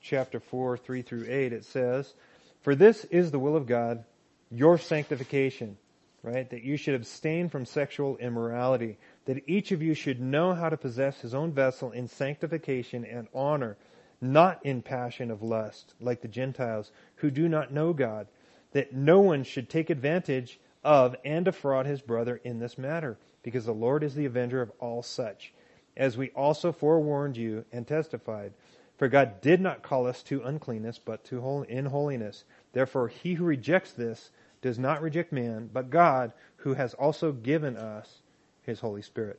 [0.00, 2.14] chapter 4, 3 through 8, it says,
[2.62, 4.04] For this is the will of God,
[4.50, 5.76] your sanctification,
[6.22, 6.48] right?
[6.50, 10.76] That you should abstain from sexual immorality, that each of you should know how to
[10.76, 13.76] possess his own vessel in sanctification and honor,
[14.20, 18.26] not in passion of lust, like the Gentiles who do not know God,
[18.72, 23.64] that no one should take advantage of and defraud his brother in this matter, because
[23.64, 25.52] the Lord is the avenger of all such,
[25.98, 28.54] as we also forewarned you and testified.
[28.96, 32.44] For God did not call us to uncleanness, but to hol- in holiness.
[32.72, 34.30] Therefore, he who rejects this
[34.62, 38.22] does not reject man, but God, who has also given us
[38.62, 39.38] his Holy Spirit.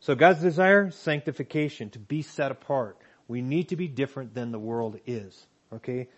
[0.00, 2.98] So God's desire, sanctification, to be set apart.
[3.28, 5.46] We need to be different than the world is.
[5.72, 6.08] Okay?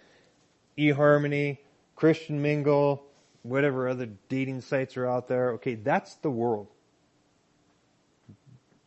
[0.78, 1.58] eHarmony,
[1.96, 3.04] Christian Mingle,
[3.42, 5.52] whatever other dating sites are out there.
[5.52, 6.68] Okay, that's the world.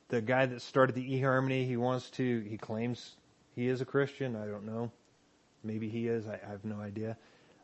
[0.09, 3.15] The guy that started the eHarmony, he wants to, he claims
[3.55, 4.35] he is a Christian.
[4.35, 4.91] I don't know.
[5.63, 6.27] Maybe he is.
[6.27, 7.17] I, I have no idea.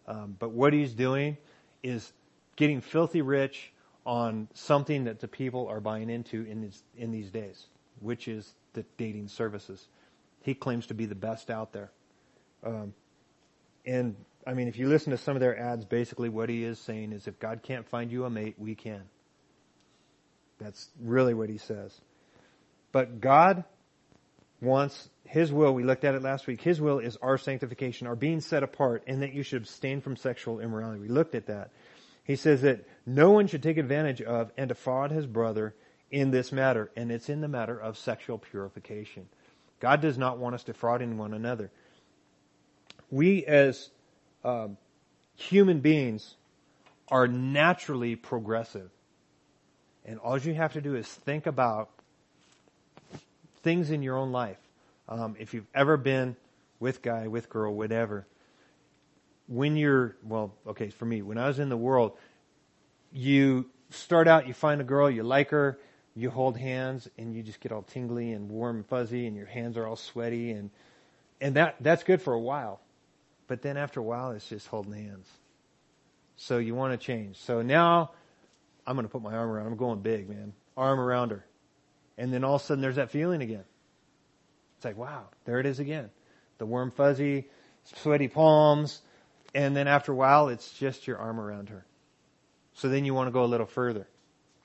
[0.08, 1.38] Um, but what he's doing
[1.82, 2.12] is
[2.56, 3.72] getting filthy rich
[4.06, 7.68] on something that the people are buying into in these, in these days,
[8.02, 9.88] which is the dating services.
[10.42, 11.92] He claims to be the best out there.
[12.66, 12.94] Um,
[13.86, 16.80] and I mean, if you listen to some of their ads, basically what he is
[16.80, 19.04] saying is if God can't find you a mate, we can.
[20.60, 22.00] That's really what he says.
[22.94, 23.66] But God
[24.62, 28.16] wants his will, we looked at it last week, his will is our sanctification, our
[28.16, 31.02] being set apart, and that you should abstain from sexual immorality.
[31.02, 31.72] We looked at that.
[32.24, 35.76] He says that no one should take advantage of and defraud his brother
[36.12, 39.28] in this matter, and it's in the matter of sexual purification.
[39.80, 41.72] God does not want us defrauding one another.
[43.10, 43.90] We as
[44.44, 44.78] um,
[45.36, 46.36] human beings
[47.10, 48.92] are naturally progressive.
[50.06, 51.90] And all you have to do is think about
[53.64, 54.58] things in your own life.
[55.10, 56.36] Um, if you've ever been
[56.80, 58.28] with guy, with girl, whatever,
[59.48, 62.18] when you're, well, okay, for me, when I was in the world,
[63.12, 65.80] you start out, you find a girl, you like her,
[66.16, 69.46] you hold hands, and you just get all tingly and warm and fuzzy, and your
[69.46, 70.70] hands are all sweaty, and
[71.42, 72.80] and that that's good for a while,
[73.48, 75.28] but then after a while, it's just holding hands.
[76.36, 77.38] So you want to change.
[77.38, 78.12] So now
[78.86, 79.68] I'm going to put my arm around.
[79.68, 80.54] I'm going big, man.
[80.78, 81.46] Arm around her,
[82.18, 83.64] and then all of a sudden, there's that feeling again.
[84.78, 86.10] It's like, wow, there it is again.
[86.58, 87.48] The warm, fuzzy,
[87.84, 89.02] sweaty palms,
[89.56, 91.86] and then after a while, it's just your arm around her.
[92.74, 94.08] So then you want to go a little further.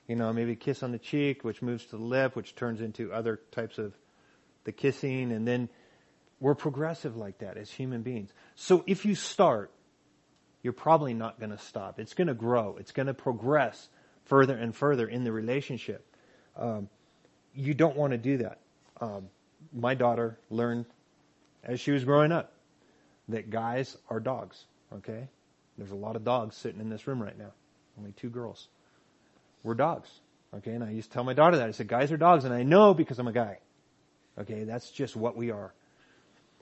[0.07, 3.13] You know, maybe kiss on the cheek, which moves to the lip, which turns into
[3.13, 3.93] other types of
[4.63, 5.69] the kissing, and then
[6.39, 8.31] we're progressive like that as human beings.
[8.55, 9.71] So if you start,
[10.63, 11.99] you're probably not going to stop.
[11.99, 12.77] It's going to grow.
[12.79, 13.87] It's going to progress
[14.25, 16.05] further and further in the relationship.
[16.55, 16.89] Um,
[17.53, 18.59] you don't want to do that.
[19.01, 19.29] Um,
[19.73, 20.85] my daughter learned
[21.63, 22.53] as she was growing up
[23.27, 24.65] that guys are dogs.
[24.93, 25.27] Okay?
[25.77, 27.51] There's a lot of dogs sitting in this room right now.
[27.97, 28.67] Only two girls.
[29.63, 30.09] We're dogs.
[30.55, 30.71] Okay?
[30.71, 31.67] And I used to tell my daughter that.
[31.67, 33.59] I said, guys are dogs, and I know because I'm a guy.
[34.39, 34.63] Okay?
[34.63, 35.73] That's just what we are.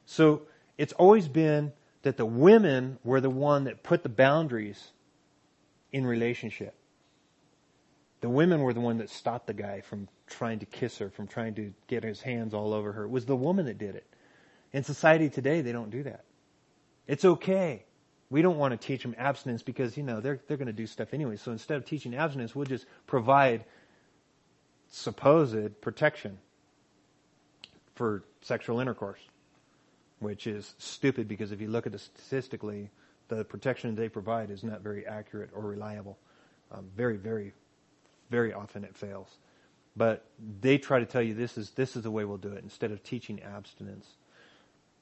[0.06, 0.44] So
[0.78, 1.74] it's always been
[2.04, 4.92] that the women were the one that put the boundaries
[5.92, 6.74] in relationship.
[8.22, 11.28] The women were the one that stopped the guy from trying to kiss her, from
[11.28, 13.04] trying to get his hands all over her.
[13.06, 14.06] It was the woman that did it.
[14.74, 16.26] In society today, they don't do that.
[17.08, 17.84] It's okay.
[18.30, 20.86] We don't want to teach them abstinence because, you know, they're, they're going to do
[20.86, 21.38] stuff anyway.
[21.38, 23.64] So instead of teaching abstinence, we'll just provide
[24.90, 26.38] supposed protection
[27.96, 29.20] for sexual intercourse,
[30.20, 32.90] which is stupid because if you look at it statistically,
[33.30, 36.18] the protection they provide is not very accurate or reliable.
[36.72, 37.54] Um, very, very,
[38.30, 39.30] very often it fails.
[39.98, 40.26] But
[40.62, 42.92] they try to tell you this is this is the way we'll do it instead
[42.92, 44.16] of teaching abstinence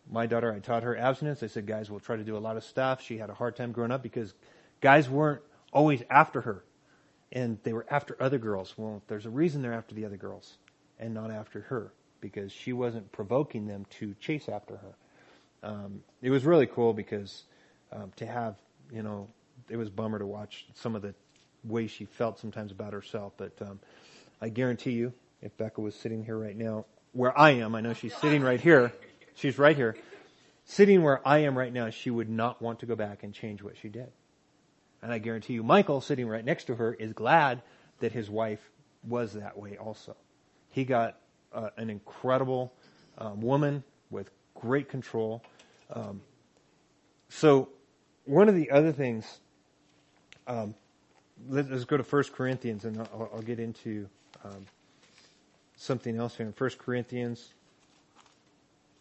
[0.10, 1.42] my daughter, I taught her abstinence.
[1.44, 3.02] I said, guys, we'll try to do a lot of stuff.
[3.02, 4.34] She had a hard time growing up because
[4.82, 5.42] guys weren't
[5.74, 6.64] always after her
[7.32, 8.74] and they were after other girls.
[8.78, 10.58] Well, there's a reason they're after the other girls
[11.00, 14.96] and not after her because she wasn't provoking them to chase after her.
[15.64, 17.44] Um, it was really cool because
[17.92, 18.56] um, to have,
[18.92, 19.28] you know,
[19.70, 21.16] it was bummer to watch some of the
[21.64, 23.34] way she felt sometimes about herself.
[23.38, 23.80] But um,
[24.46, 27.94] I guarantee you, if Becca was sitting here right now, where I am, I know
[27.94, 28.94] she's sitting right here.
[29.34, 29.98] She's right here.
[30.66, 33.64] Sitting where I am right now, she would not want to go back and change
[33.64, 34.12] what she did.
[35.02, 37.64] And I guarantee you, Michael, sitting right next to her, is glad
[38.02, 38.60] that his wife
[39.04, 40.16] was that way also.
[40.70, 41.18] He got
[41.52, 42.72] uh, an incredible
[43.18, 45.42] um, woman with great control.
[45.92, 46.22] Um,
[47.30, 47.70] so,
[48.26, 49.40] one of the other things,
[50.46, 50.76] um,
[51.50, 54.08] let, us go to 1 Corinthians and I'll, I'll get into
[54.46, 54.66] um,
[55.76, 56.46] something else here.
[56.46, 57.54] In 1 Corinthians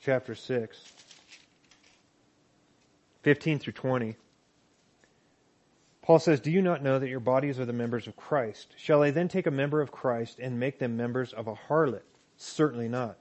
[0.01, 0.93] chapter 6.
[3.23, 4.17] 15 through 20.
[6.03, 8.75] Paul says, Do you not know that your bodies are the members of Christ?
[8.77, 12.03] Shall I then take a member of Christ and make them members of a harlot?
[12.37, 13.17] Certainly not.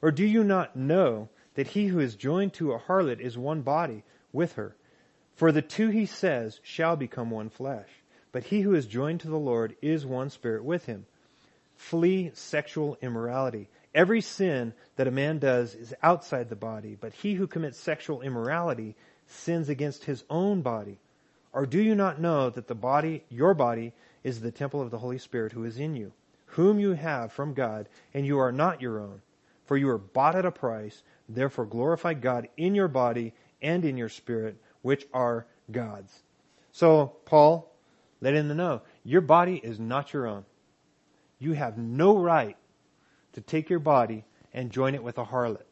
[0.00, 3.62] Or do you not know that he who is joined to a harlot is one
[3.62, 4.76] body with her?
[5.34, 7.88] For the two, he says, shall become one flesh.
[8.30, 11.06] But he who is joined to the Lord is one spirit with him.
[11.78, 13.68] Flee sexual immorality.
[13.94, 18.20] Every sin that a man does is outside the body, but he who commits sexual
[18.20, 20.98] immorality sins against his own body.
[21.52, 23.92] Or do you not know that the body, your body,
[24.24, 26.12] is the temple of the Holy Spirit who is in you,
[26.46, 29.22] whom you have from God, and you are not your own?
[29.64, 33.96] For you are bought at a price, therefore glorify God in your body and in
[33.96, 36.22] your spirit, which are God's.
[36.72, 37.72] So, Paul,
[38.20, 40.44] let in the know, your body is not your own.
[41.38, 42.56] You have no right
[43.34, 45.62] to take your body and join it with a harlot.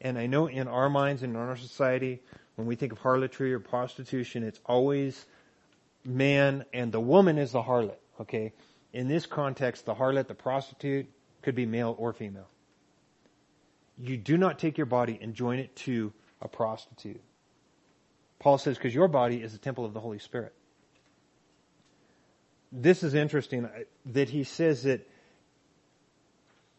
[0.00, 2.22] And I know in our minds and in our society,
[2.56, 5.24] when we think of harlotry or prostitution, it's always
[6.04, 7.98] man and the woman is the harlot.
[8.20, 8.52] Okay?
[8.92, 11.06] In this context, the harlot, the prostitute,
[11.42, 12.48] could be male or female.
[13.96, 17.20] You do not take your body and join it to a prostitute.
[18.38, 20.54] Paul says, because your body is the temple of the Holy Spirit.
[22.70, 23.70] This is interesting uh,
[24.06, 25.08] that he says that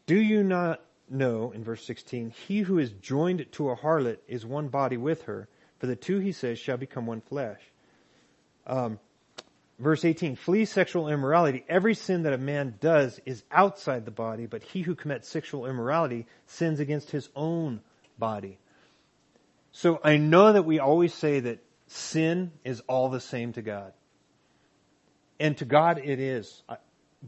[0.05, 4.45] do you not know, in verse 16, he who is joined to a harlot is
[4.45, 5.47] one body with her,
[5.79, 7.61] for the two, he says, shall become one flesh.
[8.67, 8.99] Um,
[9.79, 11.63] verse 18, flee sexual immorality.
[11.69, 15.65] Every sin that a man does is outside the body, but he who commits sexual
[15.65, 17.81] immorality sins against his own
[18.17, 18.57] body.
[19.71, 23.93] So I know that we always say that sin is all the same to God.
[25.39, 26.61] And to God it is.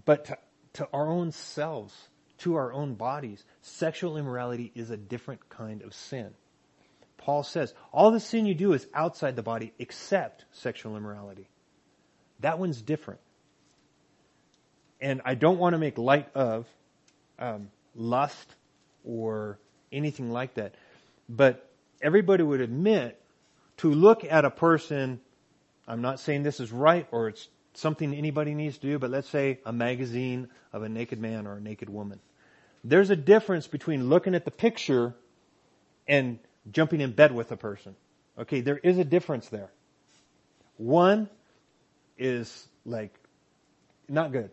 [0.06, 0.38] But to,
[0.74, 1.94] to our own selves,
[2.42, 3.44] to our own bodies.
[3.62, 6.32] Sexual immorality is a different kind of sin.
[7.18, 11.48] Paul says, all the sin you do is outside the body except sexual immorality.
[12.40, 13.20] That one's different.
[15.00, 16.68] And I don't want to make light of
[17.38, 18.56] um, lust
[19.04, 19.60] or
[19.92, 20.74] anything like that.
[21.30, 21.70] But
[22.02, 23.22] everybody would admit
[23.78, 25.22] to look at a person,
[25.88, 29.30] I'm not saying this is right or it's something anybody needs to do, but let's
[29.30, 32.20] say a magazine of a naked man or a naked woman.
[32.84, 35.14] There's a difference between looking at the picture
[36.08, 36.40] and
[36.72, 37.96] jumping in bed with a person.
[38.38, 39.72] Okay, there is a difference there.
[40.78, 41.30] One
[42.18, 43.14] is like
[44.08, 44.50] not good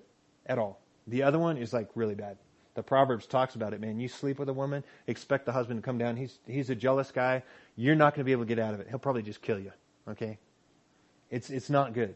[0.46, 0.80] at all.
[1.06, 2.36] The other one is like really bad.
[2.74, 3.98] The Proverbs talks about it, man.
[3.98, 6.16] You sleep with a woman, expect the husband to come down.
[6.16, 7.42] He's he's a jealous guy.
[7.76, 8.88] You're not going to be able to get out of it.
[8.88, 9.72] He'll probably just kill you.
[10.06, 10.38] Okay?
[11.30, 12.14] It's it's not good.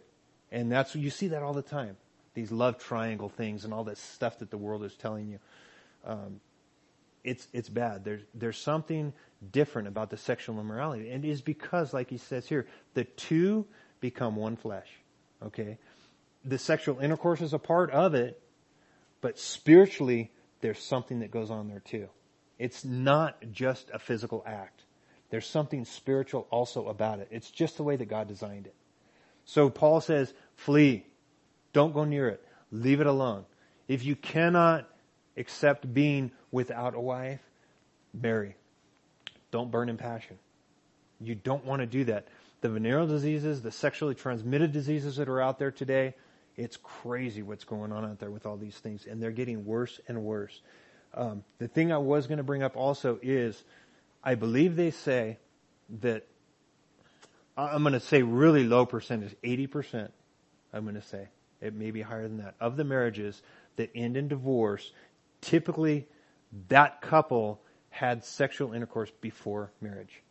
[0.52, 1.96] And that's you see that all the time.
[2.34, 5.38] These love triangle things and all this stuff that the world is telling you
[6.04, 6.40] um,
[7.24, 8.04] it's it's bad.
[8.04, 9.12] There's there's something
[9.52, 13.66] different about the sexual immorality, and it is because, like he says here, the two
[14.00, 14.88] become one flesh.
[15.42, 15.78] Okay,
[16.44, 18.40] the sexual intercourse is a part of it,
[19.20, 22.08] but spiritually, there's something that goes on there too.
[22.58, 24.84] It's not just a physical act.
[25.30, 27.28] There's something spiritual also about it.
[27.30, 28.74] It's just the way that God designed it.
[29.44, 31.06] So Paul says, flee.
[31.72, 32.44] Don't go near it.
[32.70, 33.44] Leave it alone.
[33.88, 34.88] If you cannot
[35.36, 37.40] accept being without a wife,
[38.14, 38.56] marry.
[39.50, 40.38] Don't burn in passion.
[41.20, 42.28] You don't want to do that.
[42.60, 46.14] The venereal diseases, the sexually transmitted diseases that are out there today,
[46.56, 50.00] it's crazy what's going on out there with all these things, and they're getting worse
[50.06, 50.60] and worse.
[51.14, 53.62] Um, the thing I was going to bring up also is,
[54.22, 55.38] I believe they say
[56.00, 56.26] that
[57.56, 60.10] I'm going to say really low percentage, 80%.
[60.72, 61.28] I'm going to say
[61.60, 63.42] it may be higher than that of the marriages
[63.76, 64.90] that end in divorce
[65.42, 66.06] typically
[66.68, 67.60] that couple
[67.90, 70.22] had sexual intercourse before marriage.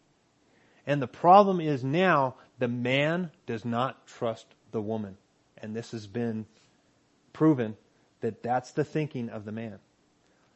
[0.87, 5.17] And the problem is now the man does not trust the woman.
[5.57, 6.47] And this has been
[7.33, 7.77] proven
[8.21, 9.77] that that's the thinking of the man.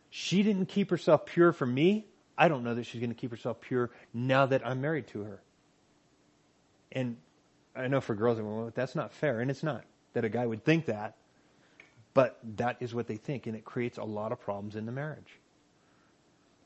[0.09, 2.07] She didn't keep herself pure for me.
[2.37, 5.23] I don't know that she's going to keep herself pure now that I'm married to
[5.23, 5.41] her.
[6.95, 7.17] And
[7.75, 9.41] I know for girls, well, that's not fair.
[9.41, 9.83] And it's not
[10.13, 11.15] that a guy would think that.
[12.15, 14.91] But that is what they think, and it creates a lot of problems in the
[14.93, 15.37] marriage.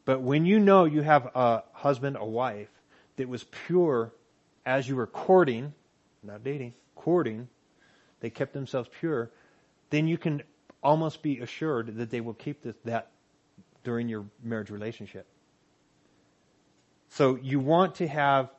[0.06, 2.70] But when you know you have a husband, a wife
[3.16, 4.14] that was pure
[4.64, 5.74] as you were courting,
[6.22, 7.48] not dating, courting,
[8.20, 9.32] they kept themselves pure,
[9.90, 10.44] then you can
[10.84, 13.10] almost be assured that they will keep this, that
[13.84, 15.26] during your marriage relationship.
[17.10, 18.50] So you want to have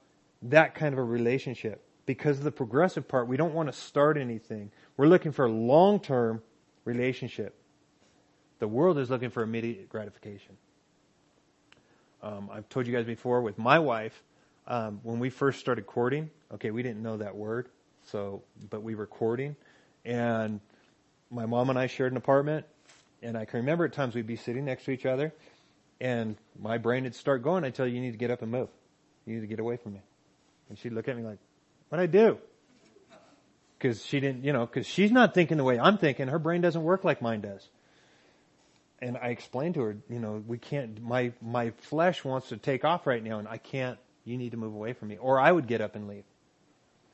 [0.43, 3.29] that kind of a relationship because of the progressive part.
[3.29, 4.71] We don't want to start anything.
[4.97, 6.43] We're looking for a long term
[6.85, 7.55] relationship.
[8.59, 10.57] The world is looking for immediate gratification.
[12.23, 14.23] Um, I've told you guys before with my wife,
[14.67, 17.69] um, when we first started courting, okay, we didn't know that word,
[18.05, 19.57] so, but we were courting,
[20.05, 20.61] and
[21.31, 22.67] my mom and I shared an apartment,
[23.23, 25.33] and I can remember at times we'd be sitting next to each other,
[26.01, 27.65] and my brain would start going.
[27.65, 28.69] I'd tell you, you need to get up and move.
[29.27, 30.01] You need to get away from me.
[30.71, 31.39] And she'd look at me like,
[31.89, 32.39] what'd I do?
[33.81, 36.29] Cause she didn't, you know, cause she's not thinking the way I'm thinking.
[36.29, 37.69] Her brain doesn't work like mine does.
[39.03, 42.85] And I explained to her, you know, we can't, my, my flesh wants to take
[42.85, 45.17] off right now and I can't, you need to move away from me.
[45.17, 46.25] Or I would get up and leave.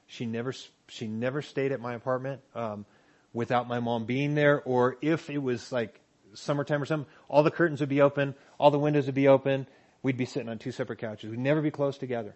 [0.08, 0.52] She never,
[0.88, 2.84] she never stayed at my apartment, um,
[3.32, 4.60] without my mom being there.
[4.64, 6.00] Or if it was like
[6.34, 9.66] summertime or something, all the curtains would be open, all the windows would be open.
[10.02, 11.30] We'd be sitting on two separate couches.
[11.30, 12.34] We'd never be close together.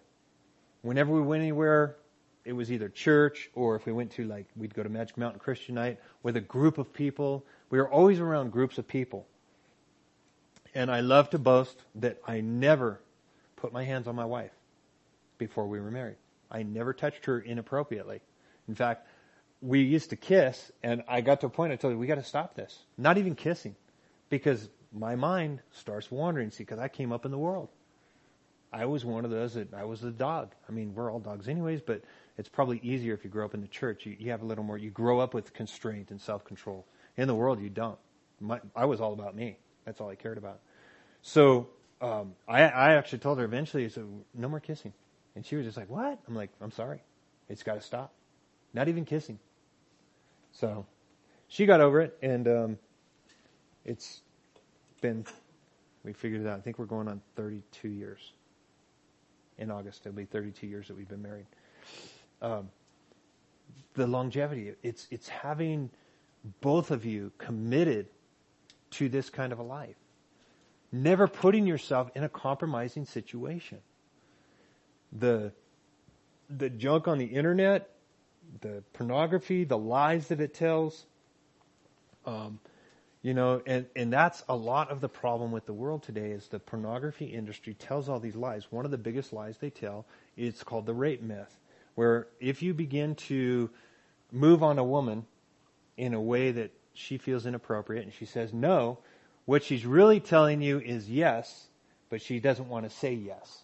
[0.81, 1.97] Whenever we went anywhere,
[2.43, 5.39] it was either church or if we went to like, we'd go to Magic Mountain
[5.39, 7.45] Christian Night with a group of people.
[7.69, 9.27] We were always around groups of people.
[10.73, 13.01] And I love to boast that I never
[13.57, 14.51] put my hands on my wife
[15.37, 16.17] before we were married.
[16.49, 18.21] I never touched her inappropriately.
[18.67, 19.07] In fact,
[19.61, 22.15] we used to kiss and I got to a point I told her, we got
[22.15, 22.77] to stop this.
[22.97, 23.75] Not even kissing
[24.29, 26.49] because my mind starts wandering.
[26.49, 27.69] See, because I came up in the world.
[28.73, 30.53] I was one of those that I was the dog.
[30.67, 32.01] I mean, we're all dogs anyways, but
[32.37, 34.05] it's probably easier if you grow up in the church.
[34.05, 36.85] You, you have a little more, you grow up with constraint and self-control.
[37.17, 37.97] In the world, you don't.
[38.39, 39.57] My, I was all about me.
[39.85, 40.61] That's all I cared about.
[41.21, 41.67] So,
[42.01, 44.93] um, I, I actually told her eventually, I said, no more kissing.
[45.35, 46.19] And she was just like, what?
[46.27, 47.03] I'm like, I'm sorry.
[47.49, 48.13] It's got to stop.
[48.73, 49.37] Not even kissing.
[50.53, 50.85] So,
[51.49, 52.77] she got over it and, um,
[53.83, 54.21] it's
[55.01, 55.25] been,
[56.05, 56.57] we figured it out.
[56.57, 58.31] I think we're going on 32 years
[59.61, 60.05] in August.
[60.05, 61.45] It'll be 32 years that we've been married.
[62.41, 62.69] Um,
[63.93, 65.89] the longevity, it's, it's having
[66.59, 68.07] both of you committed
[68.91, 69.95] to this kind of a life.
[70.91, 73.77] Never putting yourself in a compromising situation.
[75.13, 75.53] The,
[76.49, 77.89] the junk on the internet,
[78.61, 81.05] the pornography, the lies that it tells,
[82.25, 82.59] um,
[83.21, 86.47] you know, and, and that's a lot of the problem with the world today is
[86.47, 88.71] the pornography industry tells all these lies.
[88.71, 90.05] One of the biggest lies they tell
[90.35, 91.55] is called the rape myth,
[91.93, 93.69] where if you begin to
[94.31, 95.25] move on a woman
[95.97, 98.97] in a way that she feels inappropriate and she says no,
[99.45, 101.67] what she's really telling you is yes,
[102.09, 103.63] but she doesn't want to say yes.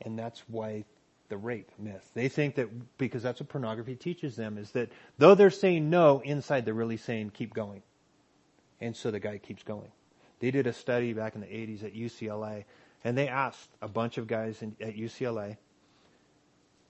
[0.00, 0.84] And that's why
[1.28, 2.10] the rape myth.
[2.14, 6.20] They think that because that's what pornography teaches them is that though they're saying no,
[6.20, 7.82] inside they're really saying keep going.
[8.82, 9.92] And so the guy keeps going.
[10.40, 12.64] They did a study back in the 80s at UCLA,
[13.04, 15.56] and they asked a bunch of guys in, at UCLA,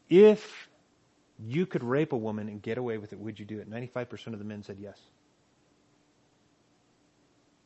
[0.09, 0.68] if
[1.38, 3.70] you could rape a woman and get away with it, would you do it?
[3.70, 4.99] 95% of the men said yes.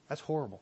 [0.08, 0.60] That's horrible.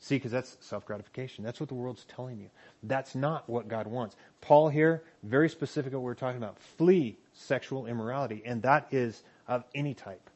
[0.00, 1.44] See, because that's self-gratification.
[1.44, 2.50] That's what the world's telling you.
[2.82, 4.16] That's not what God wants.
[4.40, 6.58] Paul here, very specific what we're talking about.
[6.58, 10.28] Flee sexual immorality, and that is of any type.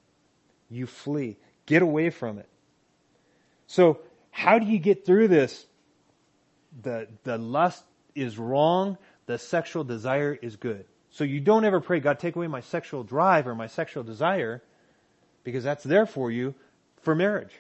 [0.70, 1.36] You flee.
[1.70, 2.48] Get away from it.
[3.68, 4.00] So
[4.32, 5.66] how do you get through this?
[6.82, 7.84] The, the lust
[8.16, 8.98] is wrong.
[9.26, 10.84] The sexual desire is good.
[11.10, 14.64] So you don't ever pray, God, take away my sexual drive or my sexual desire
[15.44, 16.56] because that's there for you
[17.02, 17.54] for marriage.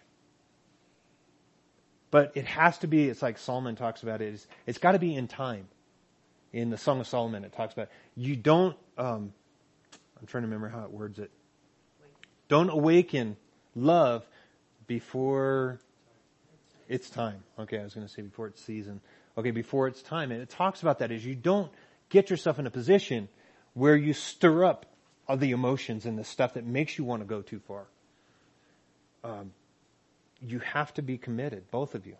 [2.10, 4.98] But it has to be, it's like Solomon talks about it, it's, it's got to
[4.98, 5.68] be in time.
[6.52, 9.32] In the Song of Solomon, it talks about, you don't, um,
[10.18, 11.30] I'm trying to remember how it words it.
[12.48, 13.36] Don't awaken
[13.74, 14.26] love
[14.86, 15.80] before
[16.88, 17.42] it's time.
[17.58, 19.00] Okay, I was going to say before it's season.
[19.38, 20.32] Okay, before it's time.
[20.32, 21.70] And it talks about that is you don't
[22.08, 23.28] get yourself in a position
[23.74, 24.86] where you stir up
[25.36, 27.86] the emotions and the stuff that makes you want to go too far.
[29.22, 29.52] Um,
[30.40, 32.16] you have to be committed, both of you.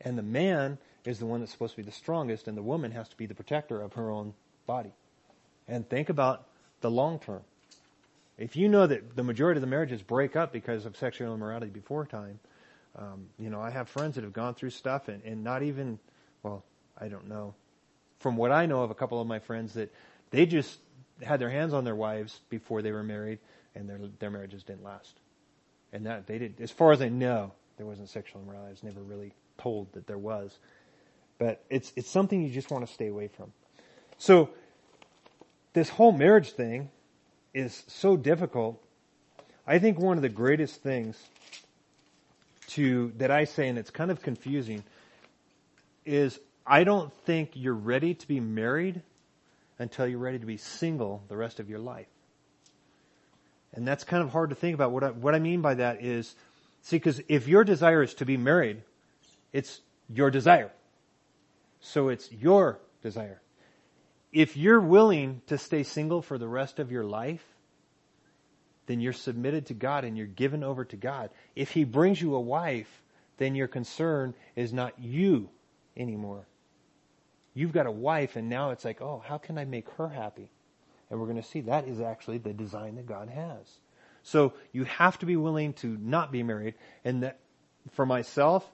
[0.00, 2.92] And the man is the one that's supposed to be the strongest, and the woman
[2.92, 4.34] has to be the protector of her own
[4.66, 4.92] body.
[5.66, 6.46] And think about
[6.80, 7.42] the long term.
[8.42, 11.68] If you know that the majority of the marriages break up because of sexual immorality
[11.68, 12.40] before time,
[12.96, 16.00] um, you know, I have friends that have gone through stuff and, and not even,
[16.42, 16.64] well,
[16.98, 17.54] I don't know.
[18.18, 19.94] From what I know of a couple of my friends that
[20.30, 20.80] they just
[21.22, 23.38] had their hands on their wives before they were married
[23.76, 25.20] and their, their marriages didn't last.
[25.92, 28.68] And that they did, as far as I know, there wasn't sexual immorality.
[28.68, 30.58] I was never really told that there was.
[31.38, 33.52] But it's, it's something you just want to stay away from.
[34.18, 34.50] So,
[35.74, 36.90] this whole marriage thing,
[37.54, 38.82] is so difficult.
[39.66, 41.20] I think one of the greatest things
[42.68, 44.82] to, that I say, and it's kind of confusing,
[46.04, 49.02] is I don't think you're ready to be married
[49.78, 52.06] until you're ready to be single the rest of your life.
[53.74, 54.92] And that's kind of hard to think about.
[54.92, 56.34] What I, what I mean by that is,
[56.82, 58.82] see, because if your desire is to be married,
[59.52, 60.70] it's your desire.
[61.80, 63.40] So it's your desire.
[64.32, 67.44] If you're willing to stay single for the rest of your life,
[68.86, 71.30] then you're submitted to God and you're given over to God.
[71.54, 73.02] If He brings you a wife,
[73.36, 75.50] then your concern is not you
[75.96, 76.46] anymore.
[77.54, 80.50] You've got a wife and now it's like, oh, how can I make her happy?
[81.10, 83.78] And we're going to see that is actually the design that God has.
[84.22, 86.74] So you have to be willing to not be married.
[87.04, 87.38] And that
[87.90, 88.68] for myself,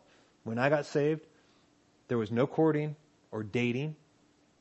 [0.44, 1.22] when I got saved,
[2.06, 2.94] there was no courting
[3.32, 3.96] or dating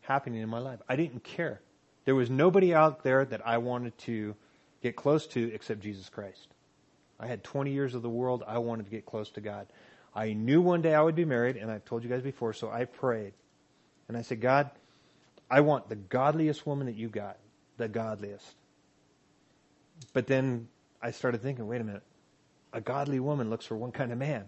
[0.08, 0.80] happening in my life.
[0.88, 1.62] I didn't care.
[2.06, 4.36] There was nobody out there that I wanted to
[4.82, 6.48] get close to except Jesus Christ.
[7.20, 8.44] I had 20 years of the world.
[8.48, 9.68] I wanted to get close to God.
[10.16, 12.72] I knew one day I would be married, and I've told you guys before, so
[12.72, 13.34] I prayed.
[14.08, 14.72] And I said, God,
[15.50, 17.38] I want the godliest woman that you got,
[17.76, 18.46] the godliest.
[20.14, 20.70] But then
[21.02, 22.04] I started thinking, wait a minute.
[22.72, 24.48] A godly woman looks for one kind of man,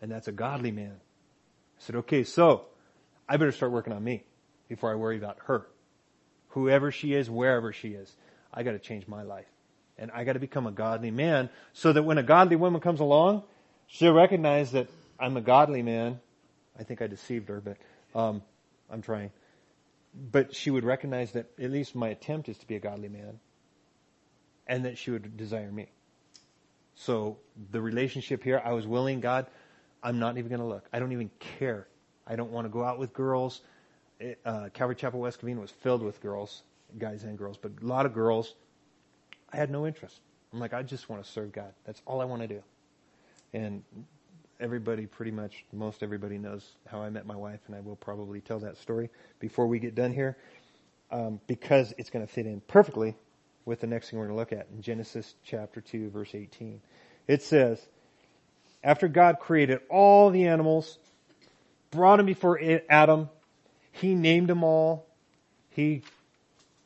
[0.00, 0.94] and that's a godly man.
[0.94, 2.66] I said, okay, so
[3.28, 4.24] I better start working on me
[4.72, 5.66] before I worry about her.
[6.48, 8.10] Whoever she is, wherever she is,
[8.54, 9.44] I gotta change my life.
[9.98, 13.42] And I gotta become a godly man so that when a godly woman comes along,
[13.86, 14.88] she'll recognize that
[15.20, 16.20] I'm a godly man.
[16.78, 17.76] I think I deceived her, but,
[18.18, 18.42] um,
[18.88, 19.30] I'm trying.
[20.14, 23.40] But she would recognize that at least my attempt is to be a godly man
[24.66, 25.88] and that she would desire me.
[26.94, 27.36] So
[27.70, 29.48] the relationship here, I was willing, God,
[30.02, 30.88] I'm not even going to look.
[30.94, 31.88] I don't even care.
[32.26, 33.60] I don't want to go out with girls.
[34.44, 36.62] Uh, Calvary Chapel West Covina was filled with girls,
[36.98, 38.54] guys and girls, but a lot of girls.
[39.52, 40.20] I had no interest.
[40.52, 41.72] I'm like, I just want to serve God.
[41.84, 42.62] That's all I want to do.
[43.52, 43.82] And
[44.60, 48.40] everybody, pretty much, most everybody knows how I met my wife, and I will probably
[48.40, 49.10] tell that story
[49.40, 50.36] before we get done here,
[51.10, 53.14] um, because it's going to fit in perfectly
[53.64, 56.80] with the next thing we're going to look at in Genesis chapter 2 verse 18.
[57.26, 57.80] It says,
[58.84, 60.98] after God created all the animals,
[61.90, 63.28] brought them before Adam,
[63.92, 65.06] he named them all.
[65.70, 66.02] He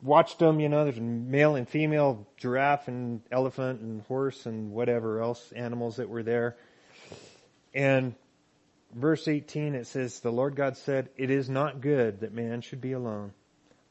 [0.03, 5.21] watched them, you know, there's male and female giraffe and elephant and horse and whatever
[5.21, 6.57] else animals that were there.
[7.75, 8.15] And
[8.95, 12.81] verse 18 it says, the Lord God said, it is not good that man should
[12.81, 13.33] be alone.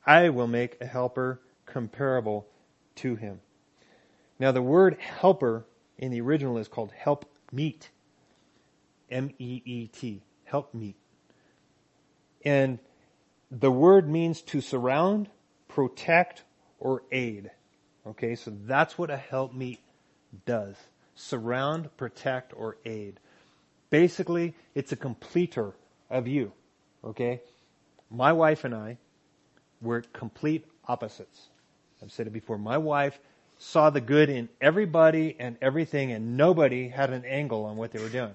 [0.05, 2.47] I will make a helper comparable
[2.97, 3.39] to him.
[4.39, 5.65] Now the word helper
[5.97, 7.89] in the original is called help meet.
[9.09, 10.21] M-E-E-T.
[10.45, 10.95] Help meet.
[12.43, 12.79] And
[13.51, 15.29] the word means to surround,
[15.67, 16.43] protect,
[16.79, 17.51] or aid.
[18.07, 19.79] Okay, so that's what a help meet
[20.45, 20.75] does.
[21.15, 23.19] Surround, protect, or aid.
[23.89, 25.73] Basically, it's a completer
[26.09, 26.51] of you.
[27.03, 27.41] Okay?
[28.09, 28.97] My wife and I,
[29.81, 31.47] were complete opposites.
[32.01, 32.57] I've said it before.
[32.57, 33.17] My wife
[33.57, 38.01] saw the good in everybody and everything and nobody had an angle on what they
[38.01, 38.33] were doing.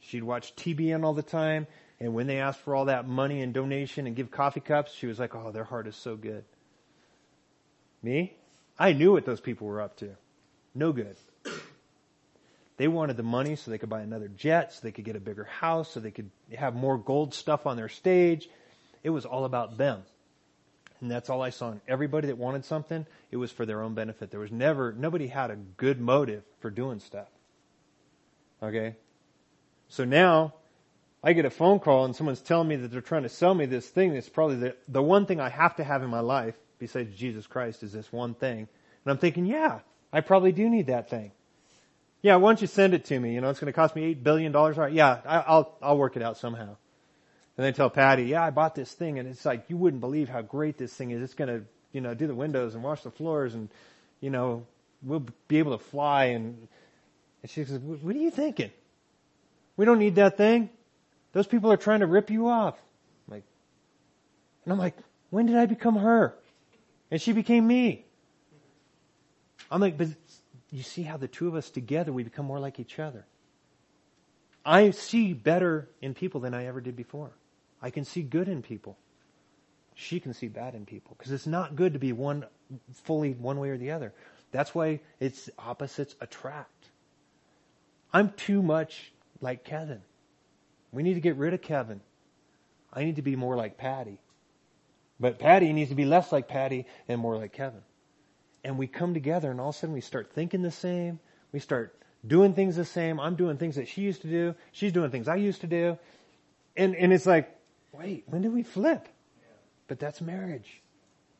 [0.00, 1.66] She'd watch TBN all the time
[2.02, 5.06] and when they asked for all that money and donation and give coffee cups, she
[5.06, 6.44] was like, oh, their heart is so good.
[8.02, 8.34] Me?
[8.76, 10.10] I knew what those people were up to.
[10.74, 11.14] No good.
[12.76, 15.20] They wanted the money so they could buy another jet, so they could get a
[15.20, 18.48] bigger house, so they could have more gold stuff on their stage.
[19.04, 20.02] It was all about them.
[21.00, 23.06] And that's all I saw in everybody that wanted something.
[23.30, 24.32] It was for their own benefit.
[24.32, 27.28] There was never, nobody had a good motive for doing stuff.
[28.60, 28.96] Okay?
[29.88, 30.54] So now,
[31.24, 33.66] I get a phone call and someone's telling me that they're trying to sell me
[33.66, 36.54] this thing that's probably the, the one thing I have to have in my life,
[36.78, 38.58] besides Jesus Christ, is this one thing.
[39.04, 39.80] And I'm thinking, yeah,
[40.12, 41.30] I probably do need that thing.
[42.22, 43.34] Yeah, why don't you send it to me?
[43.34, 44.78] You know, it's going to cost me eight billion dollars.
[44.78, 46.76] All right, yeah, I, I'll, I'll work it out somehow.
[47.56, 50.28] And they tell Patty, yeah, I bought this thing and it's like, you wouldn't believe
[50.28, 51.22] how great this thing is.
[51.22, 53.68] It's going to, you know, do the windows and wash the floors and,
[54.20, 54.66] you know,
[55.02, 56.26] we'll be able to fly.
[56.26, 56.66] And,
[57.42, 58.70] and she says, what are you thinking?
[59.76, 60.70] We don't need that thing.
[61.32, 62.76] Those people are trying to rip you off.
[63.26, 63.44] I'm like,
[64.64, 64.96] and I'm like,
[65.30, 66.34] when did I become her?
[67.10, 68.04] And she became me.
[69.70, 70.08] I'm like, but
[70.70, 73.24] you see how the two of us together, we become more like each other.
[74.64, 77.32] I see better in people than I ever did before.
[77.80, 78.96] I can see good in people.
[79.94, 82.46] She can see bad in people because it's not good to be one
[83.04, 84.12] fully one way or the other.
[84.52, 86.90] That's why it's opposites attract.
[88.12, 90.02] I'm too much like Kevin.
[90.92, 92.00] We need to get rid of Kevin.
[92.92, 94.20] I need to be more like Patty.
[95.18, 97.80] But Patty needs to be less like Patty and more like Kevin.
[98.64, 101.18] And we come together and all of a sudden we start thinking the same.
[101.52, 101.94] We start
[102.26, 103.18] doing things the same.
[103.18, 104.54] I'm doing things that she used to do.
[104.72, 105.98] She's doing things I used to do.
[106.76, 107.56] And, and it's like,
[107.92, 109.08] wait, when did we flip?
[109.88, 110.80] But that's marriage.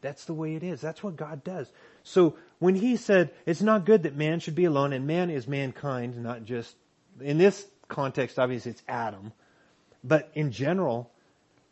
[0.00, 0.80] That's the way it is.
[0.80, 1.70] That's what God does.
[2.02, 5.46] So when he said, it's not good that man should be alone, and man is
[5.46, 6.76] mankind, not just,
[7.20, 9.32] in this context, obviously it's Adam.
[10.04, 11.10] But in general,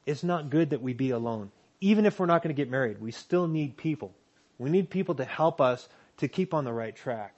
[0.07, 1.51] it's not good that we be alone.
[1.81, 4.15] Even if we're not going to get married, we still need people.
[4.59, 7.37] We need people to help us to keep on the right track.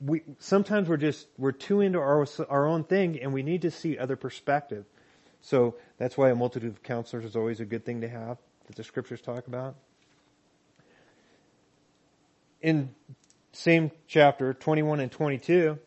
[0.00, 3.70] We, sometimes we're just, we're too into our, our own thing and we need to
[3.70, 4.86] see other perspective.
[5.42, 8.76] So that's why a multitude of counselors is always a good thing to have that
[8.76, 9.76] the scriptures talk about.
[12.62, 12.94] In
[13.52, 15.78] same chapter, 21 and 22,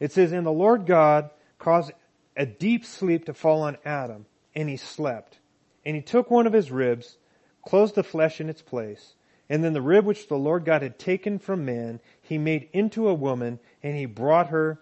[0.00, 1.28] it says, And the Lord God
[1.58, 1.92] caused
[2.36, 5.38] a deep sleep to fall on Adam, and he slept.
[5.84, 7.18] And he took one of his ribs,
[7.66, 9.14] closed the flesh in its place,
[9.48, 13.08] and then the rib which the Lord God had taken from man, he made into
[13.08, 14.80] a woman, and he brought her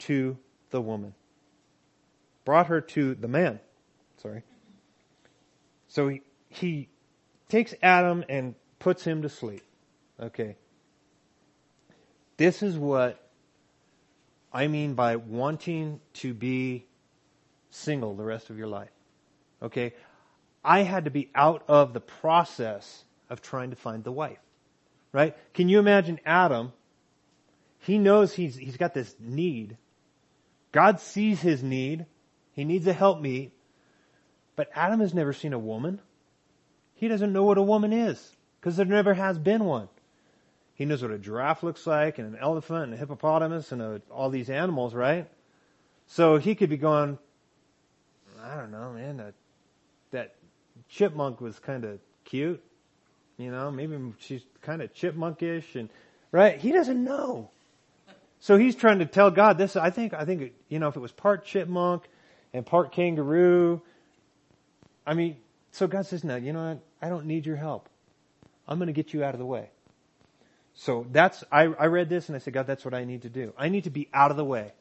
[0.00, 0.36] to
[0.70, 1.14] the woman.
[2.44, 3.58] Brought her to the man.
[4.22, 4.42] Sorry.
[5.88, 6.88] So he, he
[7.48, 9.62] takes Adam and puts him to sleep.
[10.20, 10.56] Okay.
[12.36, 13.25] This is what
[14.56, 16.86] I mean by wanting to be
[17.68, 18.88] single the rest of your life.
[19.62, 19.92] Okay?
[20.64, 24.38] I had to be out of the process of trying to find the wife.
[25.12, 25.36] Right?
[25.52, 26.72] Can you imagine Adam?
[27.80, 29.76] He knows he's, he's got this need.
[30.72, 32.06] God sees his need.
[32.52, 33.50] He needs a helpmeet.
[34.56, 36.00] But Adam has never seen a woman.
[36.94, 39.90] He doesn't know what a woman is because there never has been one.
[40.76, 44.02] He knows what a giraffe looks like and an elephant and a hippopotamus and a,
[44.10, 45.26] all these animals, right?
[46.06, 47.18] So he could be going,
[48.42, 49.34] I don't know, man, that,
[50.10, 50.34] that
[50.88, 52.62] chipmunk was kind of cute.
[53.38, 55.88] You know, maybe she's kind of chipmunkish and,
[56.30, 56.58] right?
[56.58, 57.50] He doesn't know.
[58.38, 59.76] So he's trying to tell God this.
[59.76, 62.04] I think, I think, you know, if it was part chipmunk
[62.52, 63.80] and part kangaroo,
[65.06, 65.38] I mean,
[65.72, 66.80] so God says, no, you know what?
[67.00, 67.88] I don't need your help.
[68.68, 69.70] I'm going to get you out of the way.
[70.76, 73.30] So that's, I, I read this and I said, God, that's what I need to
[73.30, 73.52] do.
[73.58, 74.72] I need to be out of the way.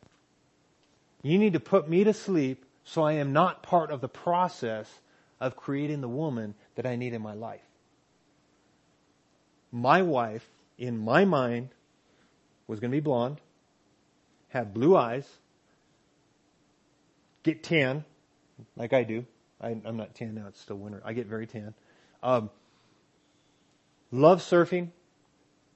[1.23, 4.87] You need to put me to sleep so I am not part of the process
[5.39, 7.61] of creating the woman that I need in my life.
[9.71, 10.45] My wife,
[10.77, 11.69] in my mind,
[12.67, 13.39] was going to be blonde,
[14.49, 15.27] have blue eyes,
[17.43, 18.05] get tan,
[18.75, 19.25] like I do.
[19.59, 21.01] I, am not tan now; it's still winter.
[21.05, 21.73] I get very tan.
[22.21, 22.49] Um,
[24.11, 24.89] love surfing,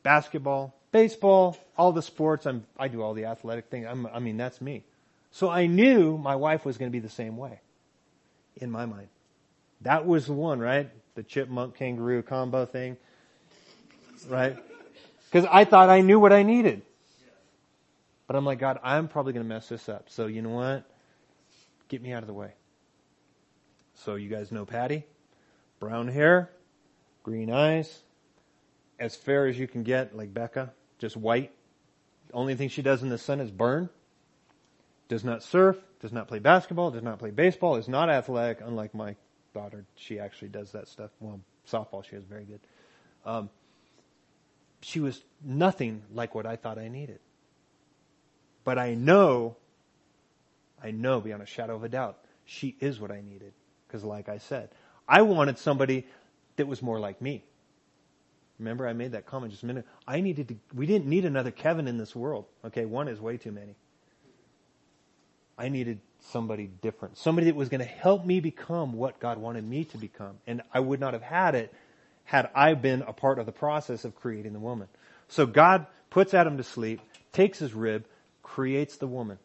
[0.04, 2.46] basketball, baseball, all the sports.
[2.46, 3.88] I'm, I do all the athletic things.
[3.90, 4.84] I'm, I mean, that's me.
[5.32, 7.60] So I knew my wife was going to be the same way
[8.56, 9.08] in my mind.
[9.82, 10.90] That was the one, right?
[11.16, 12.98] The chipmunk kangaroo combo thing,
[14.28, 14.58] right?
[15.26, 16.82] Because I thought I knew what I needed.
[18.28, 20.10] But I'm like, God, I'm probably going to mess this up.
[20.10, 20.84] So you know what?
[21.88, 22.54] Get me out of the way.
[23.96, 25.04] So you guys know Patty?
[25.80, 26.50] Brown hair,
[27.24, 28.02] green eyes,
[29.00, 31.52] as fair as you can get, like Becca, just white.
[32.34, 33.90] Only thing she does in the sun is burn.
[35.08, 38.94] Does not surf, does not play basketball, does not play baseball, is not athletic, unlike
[38.94, 39.16] my
[39.54, 39.86] daughter.
[39.96, 41.10] She actually does that stuff.
[41.20, 42.60] Well, softball, she is very good.
[43.26, 43.50] Um,
[44.82, 47.20] she was nothing like what I thought I needed.
[48.64, 49.58] But I know,
[50.82, 53.54] I know beyond a shadow of a doubt, she is what I needed.
[53.88, 54.70] Because like I said,
[55.08, 56.06] I wanted somebody
[56.58, 57.44] that was more like me.
[58.60, 59.86] Remember, I made that comment just a minute.
[60.06, 62.46] I needed to, we didn't need another Kevin in this world.
[62.66, 63.76] Okay, one is way too many.
[65.58, 67.18] I needed somebody different.
[67.18, 70.38] Somebody that was going to help me become what God wanted me to become.
[70.46, 71.74] And I would not have had it
[72.26, 74.88] had I been a part of the process of creating the woman.
[75.30, 77.02] So God puts Adam to sleep,
[77.32, 78.06] takes his rib,
[78.44, 79.40] creates the woman.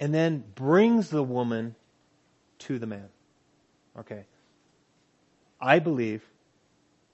[0.00, 1.74] And then brings the woman
[2.60, 3.08] to the man.
[3.98, 4.24] Okay.
[5.60, 6.22] I believe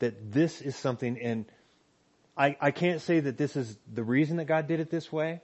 [0.00, 1.46] that this is something, and
[2.36, 5.40] I, I can't say that this is the reason that God did it this way.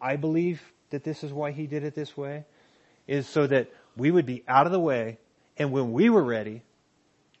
[0.00, 2.44] I believe that this is why He did it this way,
[3.06, 5.18] is so that we would be out of the way,
[5.56, 6.62] and when we were ready,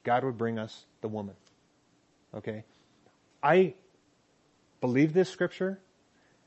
[0.02, 1.34] God would bring us the woman.
[2.34, 2.64] Okay?
[3.42, 3.74] I
[4.80, 5.78] believe this scripture,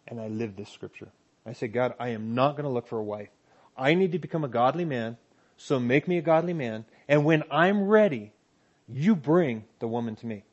[0.08, 1.10] and I live this scripture.
[1.46, 3.30] I say, God, I am not going to look for a wife.
[3.78, 5.18] I need to become a godly man,
[5.58, 8.34] so make me a godly man, and when I'm ready,
[8.88, 10.44] you bring the woman to me.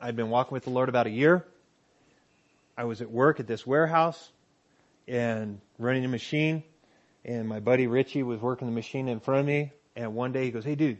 [0.00, 1.44] I'd been walking with the Lord about a year.
[2.76, 4.30] I was at work at this warehouse
[5.06, 6.64] and running a machine
[7.24, 10.44] and my buddy Richie was working the machine in front of me and one day
[10.44, 10.98] he goes, Hey dude,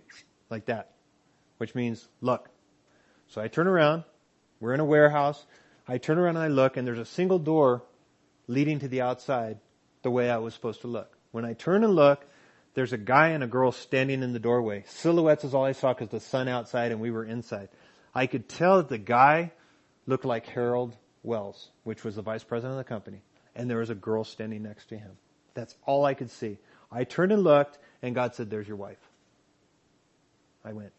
[0.51, 0.93] like that,
[1.59, 2.49] which means look.
[3.29, 4.05] So I turn around.
[4.61, 5.45] We're in a warehouse.
[5.89, 7.83] I turn around and I look and there's a single door
[8.47, 9.59] leading to the outside
[10.03, 11.17] the way I was supposed to look.
[11.33, 12.25] When I turn and look,
[12.75, 14.85] there's a guy and a girl standing in the doorway.
[14.87, 17.69] Silhouettes is all I saw because the sun outside and we were inside.
[18.15, 19.53] I could tell that the guy
[20.07, 23.23] looked like Harold Wells, which was the vice president of the company,
[23.55, 25.13] and there was a girl standing next to him.
[25.55, 26.59] That's all I could see.
[26.91, 28.99] I turned and looked, and God said, There's your wife.
[30.65, 30.93] I went.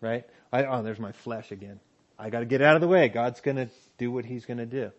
[0.00, 0.24] Right?
[0.52, 1.80] I, oh, there's my flesh again.
[2.18, 3.08] I got to get out of the way.
[3.08, 4.92] God's going to do what He's going to do.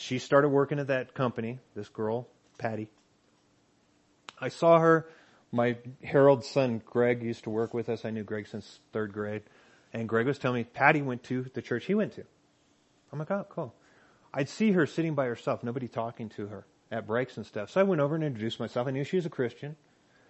[0.00, 2.26] She started working at that company, this girl,
[2.56, 2.88] Patty.
[4.40, 5.06] I saw her.
[5.52, 8.06] My Harold's son, Greg, used to work with us.
[8.06, 9.42] I knew Greg since third grade.
[9.92, 12.24] And Greg was telling me Patty went to the church he went to.
[13.12, 13.74] I'm like, oh, cool.
[14.32, 17.68] I'd see her sitting by herself, nobody talking to her at breaks and stuff.
[17.68, 18.88] So I went over and introduced myself.
[18.88, 19.76] I knew she was a Christian.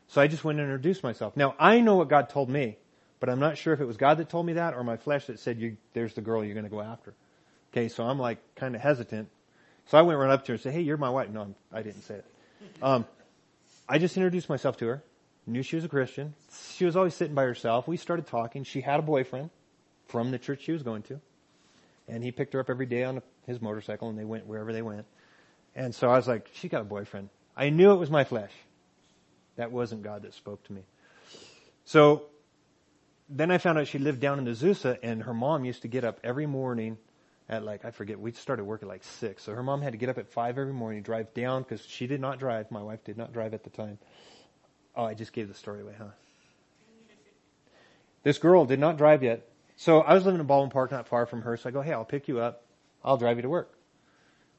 [0.09, 1.37] So I just went and introduced myself.
[1.37, 2.77] Now I know what God told me,
[3.21, 5.27] but I'm not sure if it was God that told me that or my flesh
[5.27, 7.14] that said, there's the girl you're going to go after.
[7.73, 9.29] Okay, so I'm like kind of hesitant.
[9.91, 11.30] So I went right up to her and said, hey, you're my wife.
[11.30, 12.24] No, I didn't say it.
[12.80, 13.05] Um,
[13.88, 15.03] I just introduced myself to her.
[15.49, 16.32] Knew she was a Christian.
[16.76, 17.88] She was always sitting by herself.
[17.88, 18.62] We started talking.
[18.62, 19.51] She had a boyfriend
[20.07, 21.20] from the church she was going to.
[22.07, 24.82] And he picked her up every day on his motorcycle and they went wherever they
[24.82, 25.07] went.
[25.74, 27.28] And so I was like, she got a boyfriend.
[27.57, 28.53] I knew it was my flesh.
[29.57, 30.82] That wasn't God that spoke to me.
[31.84, 32.26] So
[33.28, 36.05] then I found out she lived down in Azusa and her mom used to get
[36.05, 36.97] up every morning
[37.51, 39.42] at like, I forget, we started work at like six.
[39.42, 42.07] So her mom had to get up at five every morning, drive down because she
[42.07, 42.70] did not drive.
[42.70, 43.98] My wife did not drive at the time.
[44.96, 46.05] Oh, I just gave the story away, huh?
[48.22, 49.48] This girl did not drive yet.
[49.76, 51.57] So I was living in Baldwin Park, not far from her.
[51.57, 52.62] So I go, hey, I'll pick you up.
[53.03, 53.74] I'll drive you to work.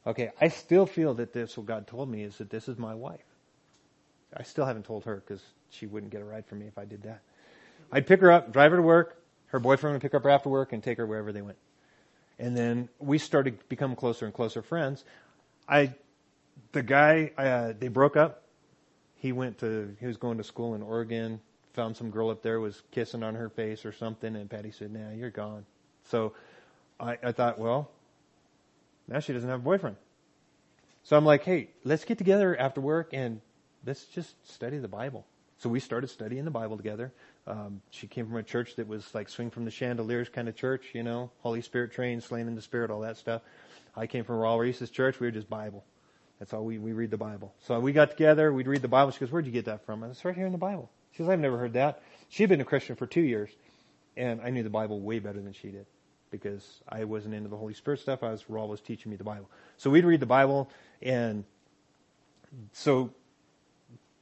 [0.06, 2.96] Okay, I still feel that this, what God told me is that this is my
[2.96, 3.22] wife.
[4.36, 6.86] I still haven't told her because she wouldn't get a ride from me if I
[6.86, 7.22] did that.
[7.92, 9.22] I'd pick her up, drive her to work.
[9.48, 11.58] Her boyfriend would pick her up after work and take her wherever they went.
[12.42, 15.06] And then we started to become closer and closer friends.
[15.70, 15.94] I,
[16.72, 18.42] the guy, uh, they broke up.
[19.16, 21.40] He went to, he was going to school in Oregon,
[21.74, 24.92] found some girl up there, was kissing on her face or something, and Patty said,
[24.92, 25.66] nah, you're gone.
[26.06, 26.34] So
[27.00, 27.92] I, I thought, well,
[29.08, 29.98] now she doesn't have a boyfriend.
[31.04, 33.40] So I'm like, hey, let's get together after work and
[33.86, 35.28] let's just study the Bible.
[35.60, 37.14] So we started studying the Bible together.
[37.48, 40.56] Um, she came from a church that was like swing from the chandeliers kind of
[40.56, 43.42] church, you know, Holy Spirit trained, slain in the Spirit, all that stuff.
[43.96, 45.20] I came from Raul Ries's church.
[45.20, 45.84] We were just Bible.
[46.40, 47.54] That's all we, we read the Bible.
[47.62, 49.12] So we got together, we'd read the Bible.
[49.12, 50.04] She goes, where'd you get that from?
[50.04, 50.90] I right here in the Bible.
[51.12, 52.02] She goes, I've never heard that.
[52.30, 53.50] She'd been a Christian for two years
[54.18, 55.86] and I knew the Bible way better than she did
[56.30, 58.24] because I wasn't into the Holy Spirit stuff.
[58.24, 59.50] I was Raul was teaching me the Bible.
[59.78, 60.70] So we'd read the Bible,
[61.02, 61.44] and
[62.74, 63.12] so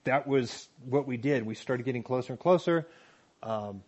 [0.03, 1.45] that was what we did.
[1.45, 2.87] We started getting closer and closer.
[3.43, 3.83] Um,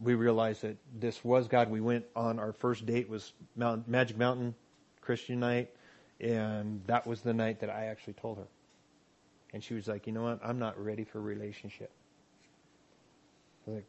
[0.00, 1.70] we realized that this was God.
[1.70, 4.54] We went on our first date was Mount, Magic Mountain
[5.00, 5.70] Christian night,
[6.20, 8.46] and that was the night that I actually told her.
[9.52, 10.40] And she was like, "You know what?
[10.42, 11.90] I'm not ready for a relationship."
[13.66, 13.86] I was like,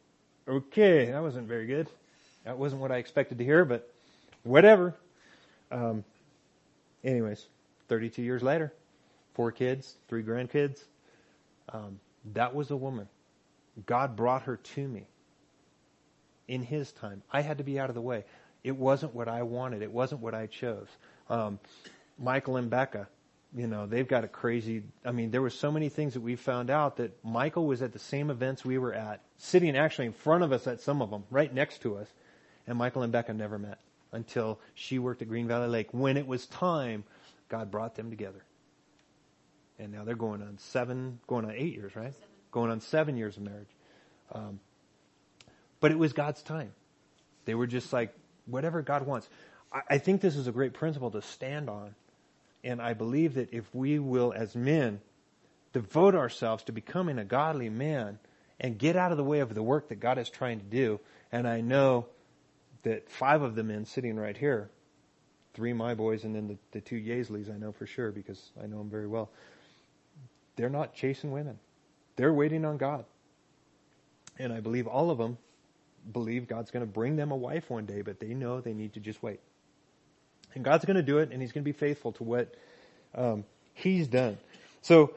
[0.48, 1.88] "Okay, that wasn't very good."
[2.44, 3.92] That wasn't what I expected to hear, but
[4.42, 4.94] whatever.
[5.70, 6.04] Um,
[7.04, 7.46] anyways,
[7.88, 8.72] 32 years later,
[9.34, 10.84] four kids, three grandkids.
[11.68, 12.00] Um,
[12.32, 13.08] that was a woman.
[13.86, 15.06] God brought her to me
[16.48, 17.22] in His time.
[17.30, 18.24] I had to be out of the way.
[18.62, 19.82] It wasn't what I wanted.
[19.82, 20.88] It wasn't what I chose.
[21.28, 21.58] Um,
[22.18, 23.08] Michael and Becca,
[23.56, 26.36] you know, they've got a crazy, I mean, there were so many things that we
[26.36, 30.12] found out that Michael was at the same events we were at, sitting actually in
[30.12, 32.08] front of us at some of them, right next to us.
[32.66, 33.78] And Michael and Becca never met
[34.12, 35.88] until she worked at Green Valley Lake.
[35.92, 37.04] When it was time,
[37.48, 38.44] God brought them together.
[39.78, 42.12] And now they're going on seven, going on eight years, right?
[42.50, 43.68] Going on seven years of marriage.
[44.32, 44.60] Um,
[45.80, 46.72] but it was God's time.
[47.44, 48.14] They were just like,
[48.46, 49.28] whatever God wants.
[49.72, 51.94] I, I think this is a great principle to stand on.
[52.62, 55.00] And I believe that if we will, as men,
[55.72, 58.18] devote ourselves to becoming a godly man
[58.58, 61.00] and get out of the way of the work that God is trying to do,
[61.32, 62.06] and I know
[62.82, 64.68] that five of the men sitting right here,
[65.54, 68.66] three my boys and then the, the two Yaisleys I know for sure because I
[68.66, 69.30] know them very well,
[70.56, 71.58] they're not chasing women.
[72.20, 73.06] They're waiting on God.
[74.38, 75.38] And I believe all of them
[76.12, 78.92] believe God's going to bring them a wife one day, but they know they need
[78.92, 79.40] to just wait.
[80.54, 82.54] And God's going to do it, and He's going to be faithful to what
[83.14, 84.36] um, He's done.
[84.82, 85.14] So,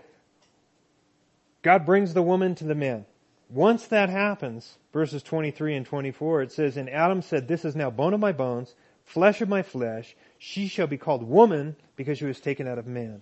[1.62, 3.06] God brings the woman to the man.
[3.50, 7.90] Once that happens, verses 23 and 24, it says, And Adam said, This is now
[7.90, 10.16] bone of my bones, flesh of my flesh.
[10.40, 13.22] She shall be called woman because she was taken out of man.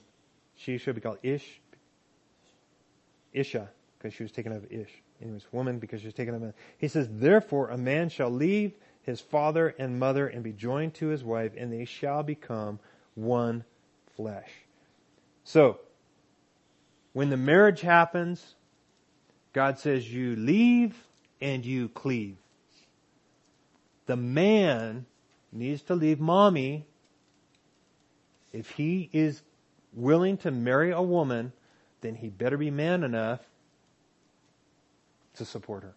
[0.56, 1.60] She shall be called Ish,
[3.34, 4.92] Isha, because she was taken of Ish.
[5.22, 6.54] Anyways, woman because she was taken of man.
[6.78, 8.74] He says, Therefore a man shall leave
[9.04, 12.80] his father and mother and be joined to his wife, and they shall become
[13.16, 13.64] one
[14.16, 14.50] flesh.
[15.44, 15.80] So,
[17.14, 18.56] when the marriage happens,
[19.54, 20.96] God says you leave
[21.42, 22.38] and you cleave.
[24.06, 25.06] The man
[25.52, 26.86] needs to leave mommy
[28.54, 29.42] if he is
[29.94, 31.52] willing to marry a woman,
[32.02, 33.40] then he better be man enough
[35.36, 35.94] to support her.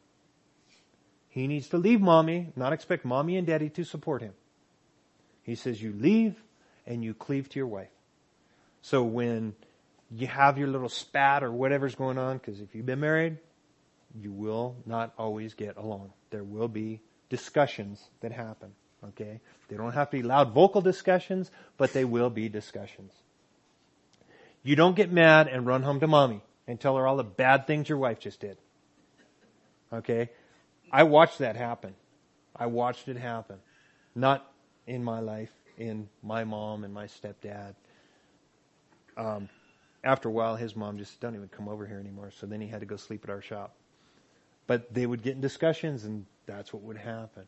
[1.29, 4.35] He needs to leave mommy, not expect mommy and daddy to support him.
[5.43, 6.37] He says you leave
[6.87, 7.89] and you cleave to your wife.
[8.83, 9.55] So when
[10.11, 13.39] you have your little spat or whatever's going on, because if you've been married,
[14.21, 16.13] you will not always get along.
[16.31, 18.73] There will be discussions that happen.
[19.09, 19.41] Okay?
[19.69, 23.13] They don't have to be loud vocal discussions, but they will be discussions.
[24.65, 27.67] You don't get mad and run home to mommy and tell her all the bad
[27.67, 28.57] things your wife just did.
[29.93, 30.31] Okay?
[30.91, 31.95] I watched that happen.
[32.57, 33.59] I watched it happen.
[34.15, 34.51] Not
[34.87, 37.75] in my life, in my mom and my stepdad.
[39.17, 39.51] Um,
[40.03, 42.31] after a while, his mom just don't even come over here anymore.
[42.39, 43.75] So then he had to go sleep at our shop.
[44.67, 47.47] But they would get in discussions, and that's what would happen.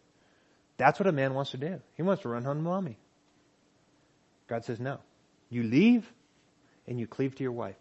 [0.76, 1.80] That's what a man wants to do.
[1.94, 2.98] He wants to run home to mommy.
[4.48, 4.98] God says, no.
[5.48, 6.12] You leave
[6.86, 7.76] and you cleave to your wife.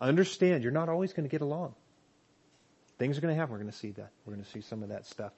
[0.00, 1.74] Understand, you're not always going to get along.
[2.98, 3.52] Things are going to happen.
[3.52, 4.10] We're going to see that.
[4.24, 5.32] We're going to see some of that stuff.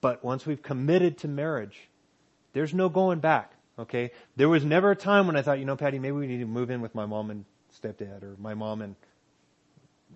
[0.00, 1.76] But once we've committed to marriage,
[2.52, 3.52] there's no going back.
[3.78, 4.12] Okay?
[4.36, 6.46] There was never a time when I thought, you know, Patty, maybe we need to
[6.46, 7.44] move in with my mom and
[7.82, 8.96] stepdad or my mom and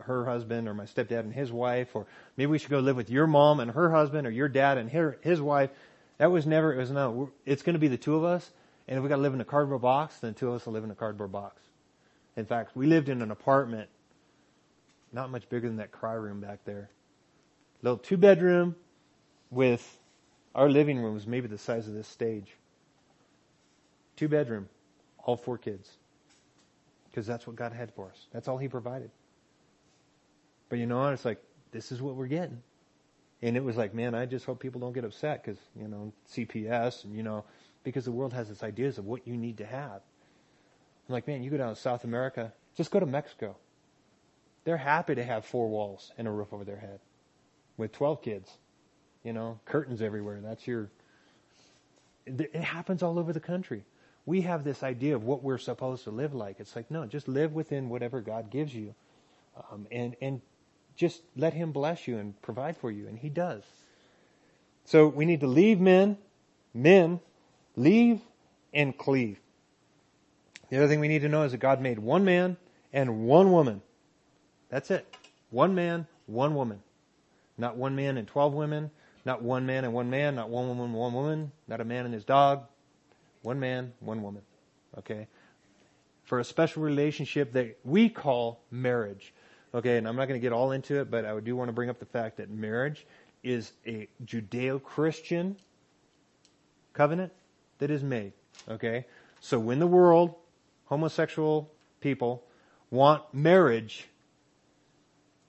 [0.00, 2.06] her husband or my stepdad and his wife or
[2.36, 4.90] maybe we should go live with your mom and her husband or your dad and
[4.90, 5.70] her, his wife.
[6.18, 8.50] That was never, it was no, it's going to be the two of us.
[8.86, 10.74] And if we got to live in a cardboard box, then two of us will
[10.74, 11.62] live in a cardboard box.
[12.36, 13.88] In fact, we lived in an apartment
[15.12, 16.90] not much bigger than that cry room back there.
[17.82, 18.74] Little two bedroom
[19.50, 19.98] with
[20.54, 22.48] our living room was maybe the size of this stage.
[24.16, 24.68] Two bedroom,
[25.22, 25.88] all four kids.
[27.08, 28.26] Because that's what God had for us.
[28.32, 29.10] That's all He provided.
[30.68, 31.12] But you know what?
[31.12, 32.62] It's like, this is what we're getting.
[33.42, 36.12] And it was like, man, I just hope people don't get upset because, you know,
[36.32, 37.44] CPS and, you know,
[37.84, 40.00] because the world has its ideas of what you need to have.
[41.08, 43.56] I'm like, man, you go down to South America, just go to Mexico.
[44.64, 46.98] They're happy to have four walls and a roof over their head
[47.76, 48.50] with 12 kids.
[49.22, 50.40] You know, curtains everywhere.
[50.42, 50.90] That's your.
[52.26, 53.84] It happens all over the country.
[54.26, 56.58] We have this idea of what we're supposed to live like.
[56.58, 58.94] It's like, no, just live within whatever God gives you.
[59.70, 60.40] Um, and, and
[60.96, 63.06] just let Him bless you and provide for you.
[63.06, 63.62] And He does.
[64.86, 66.16] So we need to leave men,
[66.72, 67.20] men,
[67.76, 68.20] leave
[68.72, 69.38] and cleave.
[70.70, 72.56] The other thing we need to know is that God made one man
[72.92, 73.82] and one woman.
[74.70, 75.06] That's it.
[75.50, 76.82] One man, one woman.
[77.56, 78.90] Not one man and 12 women.
[79.24, 80.34] Not one man and one man.
[80.34, 81.52] Not one woman, and one woman.
[81.68, 82.64] Not a man and his dog.
[83.42, 84.42] One man, one woman.
[84.98, 85.28] Okay?
[86.24, 89.32] For a special relationship that we call marriage.
[89.74, 91.72] Okay, and I'm not going to get all into it, but I do want to
[91.72, 93.06] bring up the fact that marriage
[93.42, 95.56] is a Judeo-Christian
[96.92, 97.32] covenant
[97.78, 98.32] that is made.
[98.68, 99.06] Okay?
[99.40, 100.34] So when the world,
[100.86, 101.70] homosexual
[102.00, 102.44] people,
[102.90, 104.08] want marriage,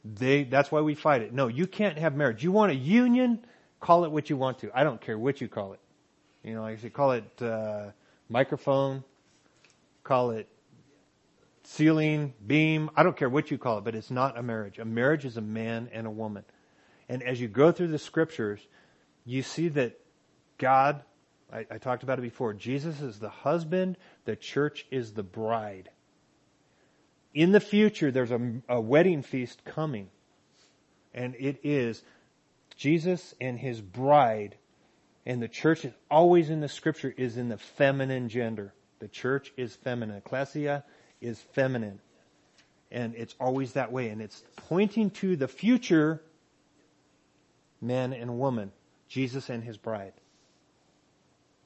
[0.04, 1.34] they, that's why we fight it.
[1.34, 2.44] No, you can't have marriage.
[2.44, 3.46] You want a union?
[3.80, 4.72] Call it what you want to.
[4.74, 5.80] I don't care what you call it.
[6.44, 7.88] You know, like I say, call it uh,
[8.30, 9.04] microphone,
[10.04, 10.48] call it
[11.64, 12.90] ceiling, beam.
[12.96, 14.78] I don't care what you call it, but it's not a marriage.
[14.78, 16.46] A marriage is a man and a woman.
[17.10, 18.60] And as you go through the scriptures,
[19.26, 20.00] you see that
[20.58, 21.02] God,
[21.52, 25.90] I, I talked about it before, Jesus is the husband, the church is the bride
[27.36, 30.10] in the future, there's a, a wedding feast coming.
[31.14, 32.02] And it is
[32.78, 34.56] Jesus and his bride.
[35.26, 38.74] And the church is always in the scripture is in the feminine gender.
[39.00, 40.16] The church is feminine.
[40.16, 40.86] Ecclesia
[41.20, 42.00] is feminine.
[42.90, 44.10] And it's always that way.
[44.10, 46.22] And it's pointing to the future
[47.82, 48.72] man and woman,
[49.10, 50.14] Jesus and his bride.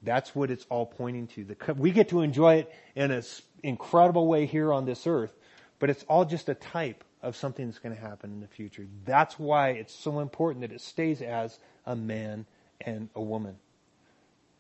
[0.02, 1.44] That's what it's all pointing to.
[1.44, 3.24] The, we get to enjoy it in an
[3.64, 5.34] incredible way here on this earth.
[5.80, 8.86] But it's all just a type of something that's going to happen in the future.
[9.06, 12.46] That's why it's so important that it stays as a man
[12.82, 13.58] and a woman.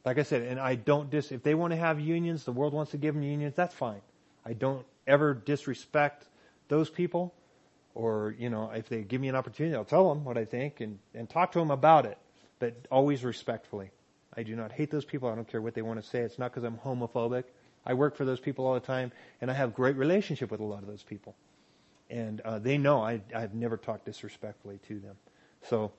[0.05, 2.73] Like I said, and I don't dis, if they want to have unions, the world
[2.73, 4.01] wants to give them unions, that's fine.
[4.45, 6.25] I don't ever disrespect
[6.67, 7.33] those people
[7.95, 10.79] or, you know, if they give me an opportunity, I'll tell them what I think
[10.79, 12.17] and, and talk to them about it,
[12.59, 13.91] but always respectfully.
[14.35, 15.29] I do not hate those people.
[15.29, 16.19] I don't care what they want to say.
[16.19, 17.45] It's not because I'm homophobic.
[17.85, 19.11] I work for those people all the time,
[19.41, 21.35] and I have great relationship with a lot of those people.
[22.09, 25.15] And uh, they know I, I've never talked disrespectfully to them.
[25.63, 25.91] So,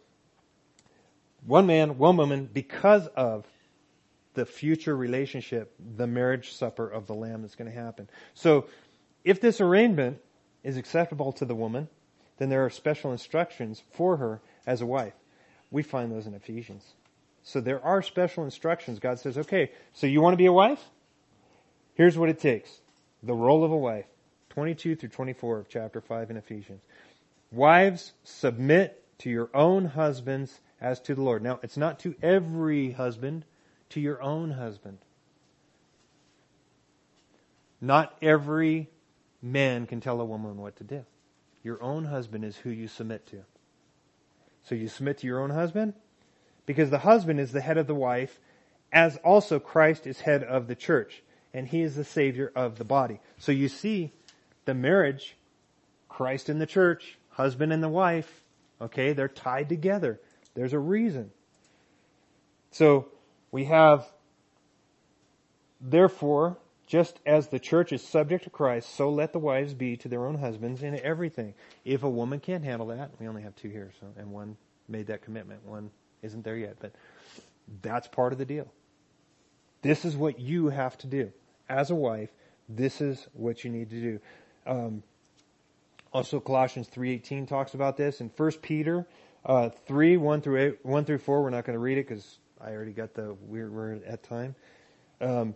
[1.46, 3.46] one man, one woman, because of
[4.34, 8.08] the future relationship, the marriage supper of the Lamb that's going to happen.
[8.34, 8.66] So,
[9.24, 10.18] if this arrangement
[10.62, 11.88] is acceptable to the woman,
[12.38, 15.14] then there are special instructions for her as a wife.
[15.70, 16.94] We find those in Ephesians.
[17.42, 18.98] So there are special instructions.
[18.98, 20.82] God says, okay, so you want to be a wife?
[21.94, 22.80] Here's what it takes.
[23.22, 24.06] The role of a wife.
[24.50, 26.82] 22 through 24 of chapter 5 in Ephesians.
[27.52, 31.42] Wives, submit to your own husbands as to the Lord.
[31.42, 33.44] Now, it's not to every husband,
[33.90, 34.98] to your own husband.
[37.80, 38.88] Not every
[39.40, 41.04] man can tell a woman what to do.
[41.62, 43.44] Your own husband is who you submit to.
[44.64, 45.94] So you submit to your own husband
[46.70, 48.38] because the husband is the head of the wife
[48.92, 51.20] as also Christ is head of the church
[51.52, 53.18] and he is the savior of the body.
[53.38, 54.12] So you see
[54.66, 55.36] the marriage,
[56.08, 58.44] Christ and the church, husband and the wife,
[58.80, 60.20] okay, they're tied together.
[60.54, 61.32] There's a reason.
[62.70, 63.08] So
[63.50, 64.06] we have,
[65.80, 66.56] therefore,
[66.86, 70.24] just as the church is subject to Christ, so let the wives be to their
[70.24, 71.54] own husbands in everything.
[71.84, 74.56] If a woman can't handle that, we only have two here, so, and one
[74.86, 75.66] made that commitment.
[75.66, 75.90] One
[76.22, 76.92] isn't there yet, but
[77.82, 78.72] that's part of the deal.
[79.82, 81.32] This is what you have to do.
[81.68, 82.30] As a wife,
[82.68, 84.20] this is what you need to do.
[84.66, 85.02] Um,
[86.12, 88.20] also, Colossians 3.18 talks about this.
[88.20, 89.06] In 1 Peter
[89.44, 92.38] uh, 3, 1 through, 8, 1 through 4, we're not going to read it because
[92.60, 94.54] I already got the, we're, we're at time.
[95.20, 95.54] Um,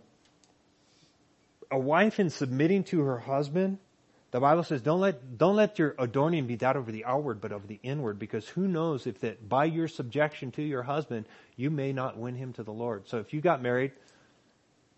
[1.69, 3.79] a wife in submitting to her husband,
[4.35, 7.53] the Bible says, don't let, don't let your adorning be that over the outward, but
[7.53, 11.25] over the inward, because who knows if that by your subjection to your husband,
[11.55, 13.07] you may not win him to the Lord.
[13.07, 13.93] So if you got married,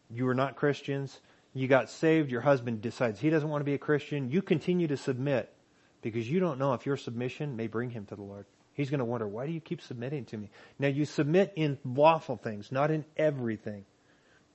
[0.10, 1.20] you were not Christians,
[1.54, 4.88] you got saved, your husband decides he doesn't want to be a Christian, you continue
[4.88, 5.54] to submit
[6.02, 8.48] because you don't know if your submission may bring him to the Lord.
[8.74, 10.50] He's going to wonder, why do you keep submitting to me?
[10.80, 13.86] Now you submit in lawful things, not in everything.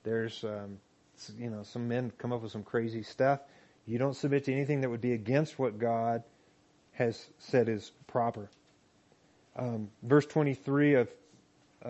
[0.03, 0.79] There's, um,
[1.39, 3.39] you know, some men come up with some crazy stuff.
[3.85, 6.23] You don't submit to anything that would be against what God
[6.93, 8.49] has said is proper.
[9.55, 11.09] Um, verse 23 of
[11.83, 11.89] uh,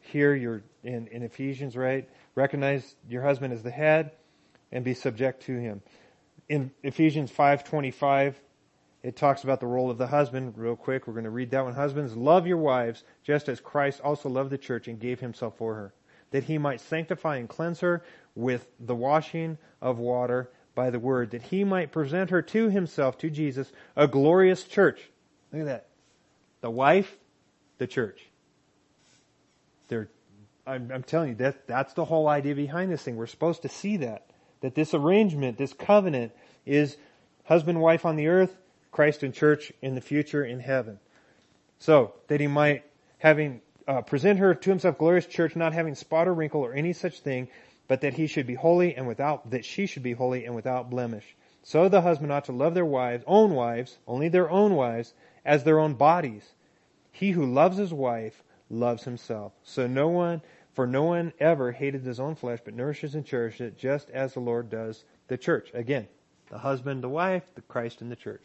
[0.00, 2.08] here, you're in, in Ephesians, right?
[2.34, 4.12] Recognize your husband as the head
[4.70, 5.80] and be subject to him.
[6.48, 8.34] In Ephesians 5:25,
[9.02, 10.54] it talks about the role of the husband.
[10.58, 11.74] Real quick, we're going to read that one.
[11.74, 15.74] Husbands, love your wives, just as Christ also loved the church and gave himself for
[15.74, 15.94] her,
[16.32, 18.02] that he might sanctify and cleanse her
[18.34, 23.18] with the washing of water by the word, that he might present her to himself,
[23.18, 25.00] to Jesus, a glorious church.
[25.52, 25.86] Look at that.
[26.60, 27.16] The wife,
[27.78, 28.20] the church.
[29.88, 30.08] They're,
[30.66, 33.16] I'm, I'm telling you, that, that's the whole idea behind this thing.
[33.16, 34.26] We're supposed to see that.
[34.62, 36.32] That this arrangement, this covenant,
[36.64, 36.96] is
[37.44, 38.56] husband, wife on the earth,
[38.90, 40.98] Christ and church in the future in heaven.
[41.78, 42.84] So, that he might,
[43.18, 46.94] having, uh, present her to himself glorious church, not having spot or wrinkle or any
[46.94, 47.48] such thing,
[47.88, 50.90] but that he should be holy and without, that she should be holy and without
[50.90, 51.36] blemish.
[51.62, 55.14] So the husband ought to love their wives, own wives, only their own wives,
[55.44, 56.44] as their own bodies.
[57.12, 59.52] He who loves his wife loves himself.
[59.62, 63.68] So no one, for no one ever hated his own flesh, but nourishes and cherishes
[63.68, 65.70] it, just as the Lord does the church.
[65.74, 66.08] Again,
[66.50, 68.42] the husband, the wife, the Christ, and the church.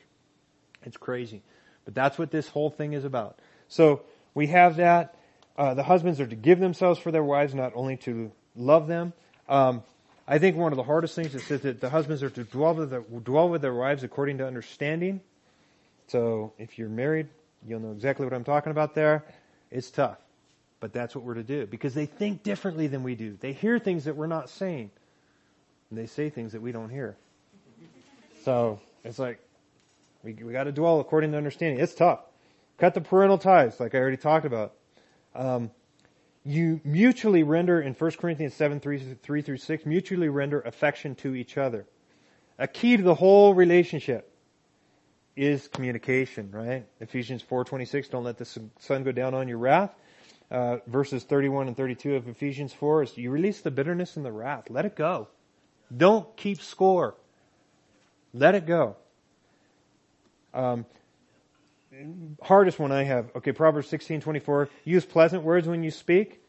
[0.83, 1.43] It's crazy.
[1.85, 3.39] But that's what this whole thing is about.
[3.67, 5.15] So we have that.
[5.57, 9.13] Uh, the husbands are to give themselves for their wives, not only to love them.
[9.49, 9.83] Um,
[10.27, 12.91] I think one of the hardest things is that the husbands are to dwell with,
[12.91, 15.21] their, dwell with their wives according to understanding.
[16.07, 17.27] So if you're married,
[17.67, 19.25] you'll know exactly what I'm talking about there.
[19.71, 20.17] It's tough.
[20.79, 23.37] But that's what we're to do because they think differently than we do.
[23.41, 24.91] They hear things that we're not saying.
[25.89, 27.17] And they say things that we don't hear.
[28.45, 29.39] So it's like,
[30.23, 31.79] we, we got to dwell according to understanding.
[31.79, 32.19] It's tough.
[32.77, 34.73] Cut the parental ties, like I already talked about.
[35.35, 35.71] Um,
[36.49, 41.35] you mutually render, in 1 Corinthians 7, 3, 3 through 6, mutually render affection to
[41.35, 41.85] each other.
[42.57, 44.33] A key to the whole relationship
[45.35, 46.87] is communication, right?
[46.99, 49.93] Ephesians 4.26, don't let the sun go down on your wrath.
[50.49, 54.31] Uh, verses 31 and 32 of Ephesians 4 is you release the bitterness and the
[54.31, 54.71] wrath.
[54.71, 55.27] Let it go.
[55.95, 57.15] Don't keep score.
[58.33, 58.95] Let it go.
[60.55, 60.87] Um,
[62.41, 63.31] hardest one I have.
[63.35, 64.69] Okay, Proverbs 16:24.
[64.83, 66.41] Use pleasant words when you speak.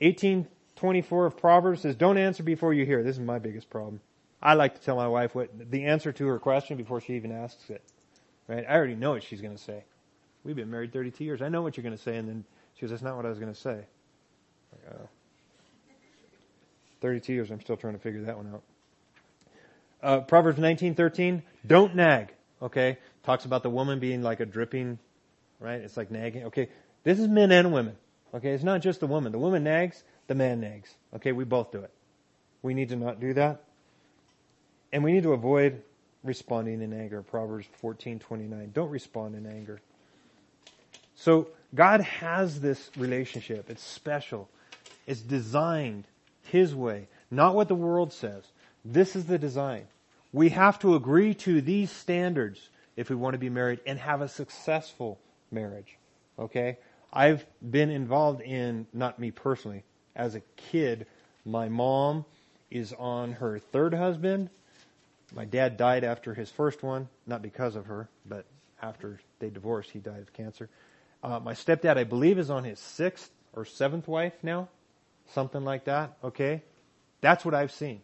[0.00, 4.00] 18:24 of Proverbs says, "Don't answer before you hear." This is my biggest problem.
[4.42, 7.30] I like to tell my wife what the answer to her question before she even
[7.30, 7.82] asks it.
[8.48, 8.64] Right?
[8.68, 9.84] I already know what she's going to say.
[10.44, 11.40] We've been married 32 years.
[11.40, 13.28] I know what you're going to say, and then she goes, "That's not what I
[13.28, 13.84] was going to say."
[14.72, 15.08] Like, oh.
[17.00, 17.50] 32 years.
[17.50, 18.62] I'm still trying to figure that one out.
[20.02, 21.42] Uh, Proverbs 19:13.
[21.66, 22.32] Don't nag.
[22.60, 24.98] Okay, talks about the woman being like a dripping,
[25.60, 25.80] right?
[25.80, 26.44] It's like nagging.
[26.44, 26.68] Okay,
[27.04, 27.96] this is men and women.
[28.34, 29.32] Okay, it's not just the woman.
[29.32, 30.94] The woman nags, the man nags.
[31.14, 31.90] Okay, we both do it.
[32.62, 33.62] We need to not do that.
[34.92, 35.82] And we need to avoid
[36.22, 37.22] responding in anger.
[37.22, 38.72] Proverbs 14:29.
[38.72, 39.80] Don't respond in anger.
[41.14, 43.70] So God has this relationship.
[43.70, 44.48] It's special.
[45.06, 46.04] It's designed
[46.44, 48.44] His way, not what the world says.
[48.84, 49.86] This is the design.
[50.32, 54.20] We have to agree to these standards if we want to be married and have
[54.20, 55.18] a successful
[55.50, 55.98] marriage.
[56.38, 56.78] Okay?
[57.12, 59.84] I've been involved in, not me personally,
[60.16, 61.06] as a kid,
[61.44, 62.24] my mom
[62.70, 64.50] is on her third husband.
[65.34, 68.44] My dad died after his first one, not because of her, but
[68.80, 70.68] after they divorced, he died of cancer.
[71.22, 74.68] Uh, my stepdad, I believe, is on his sixth or seventh wife now,
[75.28, 76.16] something like that.
[76.24, 76.62] Okay,
[77.20, 78.00] that's what I've seen.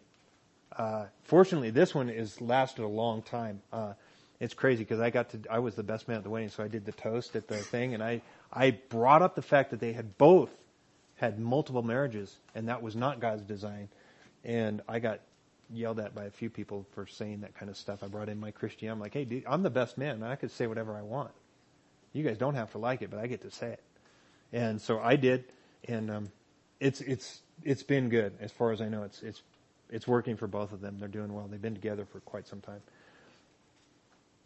[0.77, 3.63] Uh, fortunately, this one has lasted a long time.
[3.73, 3.95] Uh,
[4.41, 6.63] it's crazy because I got to, I was the best man at the wedding, so
[6.63, 8.23] I did the toast at the thing, and I,
[8.53, 10.51] I brought up the fact that they had both
[11.17, 13.89] had multiple marriages, and that was not God's design.
[14.45, 15.21] And I got
[15.71, 18.03] yelled at by a few people for saying that kind of stuff.
[18.03, 18.89] I brought in my Christian.
[18.89, 21.33] I'm like, hey, dude, I'm the best man, I could say whatever I want.
[22.13, 23.83] You guys don't have to like it, but I get to say it.
[24.53, 25.45] And so I did,
[25.87, 26.29] and um,
[26.81, 29.03] it's it's it's been good as far as I know.
[29.03, 29.43] It's it's
[29.91, 30.97] it's working for both of them.
[30.99, 31.47] They're doing well.
[31.49, 32.81] They've been together for quite some time.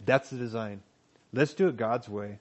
[0.05, 0.83] That's the design.
[1.33, 2.39] Let's do it God's way.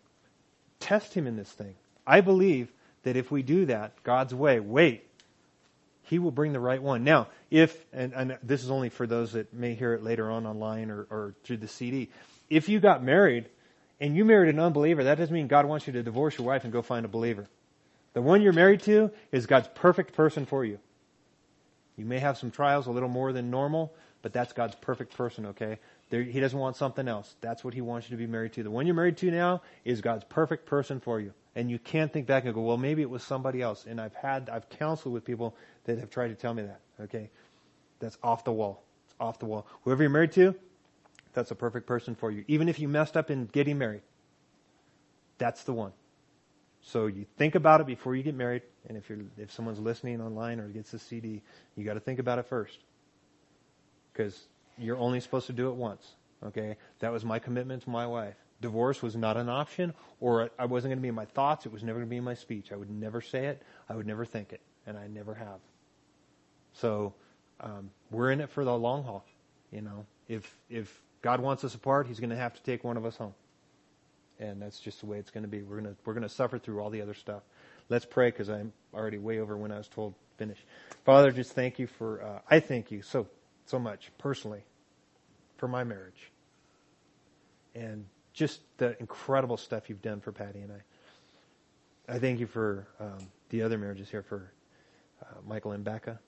[0.80, 1.76] Test Him in this thing.
[2.06, 2.72] I believe
[3.04, 5.08] that if we do that God's way, wait,
[6.04, 7.04] He will bring the right one.
[7.04, 10.46] Now, if, and, and this is only for those that may hear it later on
[10.46, 12.10] online or, or through the CD,
[12.50, 13.46] if you got married
[14.00, 16.64] and you married an unbeliever, that doesn't mean God wants you to divorce your wife
[16.64, 17.48] and go find a believer.
[18.14, 20.80] The one you're married to is God's perfect person for you.
[21.96, 25.48] You may have some trials a little more than normal, but that's God's perfect person,
[25.48, 25.80] okay?
[26.12, 27.36] There, he doesn't want something else.
[27.40, 28.64] That's what he wants you to be married to.
[28.64, 31.34] The one you're married to now is God's perfect person for you.
[31.56, 33.86] And you can't think back and go, well, maybe it was somebody else.
[33.86, 35.56] And I've had, I've counseled with people
[35.86, 37.30] that have tried to tell me that, okay?
[38.00, 38.84] That's off the wall.
[39.06, 39.66] It's off the wall.
[39.84, 40.54] Whoever you're married to,
[41.34, 42.44] that's a perfect person for you.
[42.48, 44.02] Even if you messed up in getting married,
[45.38, 45.94] that's the one.
[46.82, 50.20] So you think about it before you get married, and if you're if someone's listening
[50.20, 51.42] online or gets a CD,
[51.76, 52.80] you got to think about it first,
[54.12, 54.48] because
[54.78, 56.16] you're only supposed to do it once.
[56.44, 58.36] Okay, that was my commitment to my wife.
[58.62, 61.66] Divorce was not an option, or I wasn't going to be in my thoughts.
[61.66, 62.72] It was never going to be in my speech.
[62.72, 63.62] I would never say it.
[63.90, 65.60] I would never think it, and I never have.
[66.74, 67.14] So
[67.60, 69.26] um, we're in it for the long haul.
[69.72, 72.98] You know, if if God wants us apart, He's going to have to take one
[72.98, 73.34] of us home
[74.42, 75.62] and that's just the way it's going to be.
[75.62, 77.44] We're going to we're going to suffer through all the other stuff.
[77.90, 80.58] Let's pray because I'm already way over when I was told finish.
[81.06, 83.28] Father, just thank you for uh, I thank you so
[83.66, 84.64] so much personally
[85.58, 86.32] for my marriage
[87.76, 92.16] and just the incredible stuff you've done for Patty and I.
[92.16, 94.52] I thank you for um, the other marriages here for
[95.22, 96.20] uh, Michael and Becca,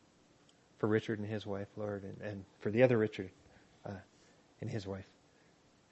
[0.77, 3.31] for Richard and his wife, Lord, and, and for the other Richard
[3.85, 3.91] uh,
[4.61, 5.05] and his wife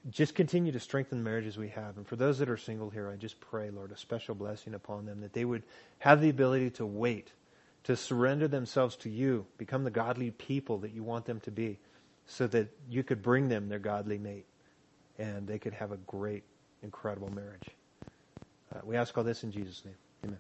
[0.10, 1.98] just continue to strengthen the marriages we have.
[1.98, 5.06] And for those that are single here, I just pray, Lord, a special blessing upon
[5.06, 5.64] them, that they would
[6.00, 7.32] have the ability to wait,
[7.84, 11.80] to surrender themselves to you, become the godly people that you want them to be,
[12.26, 14.46] so that you could bring them their godly mate,
[15.18, 16.44] and they could have a great,
[16.84, 17.70] incredible marriage.
[18.74, 19.96] Uh, we ask all this in Jesus' name.
[20.24, 20.40] Amen.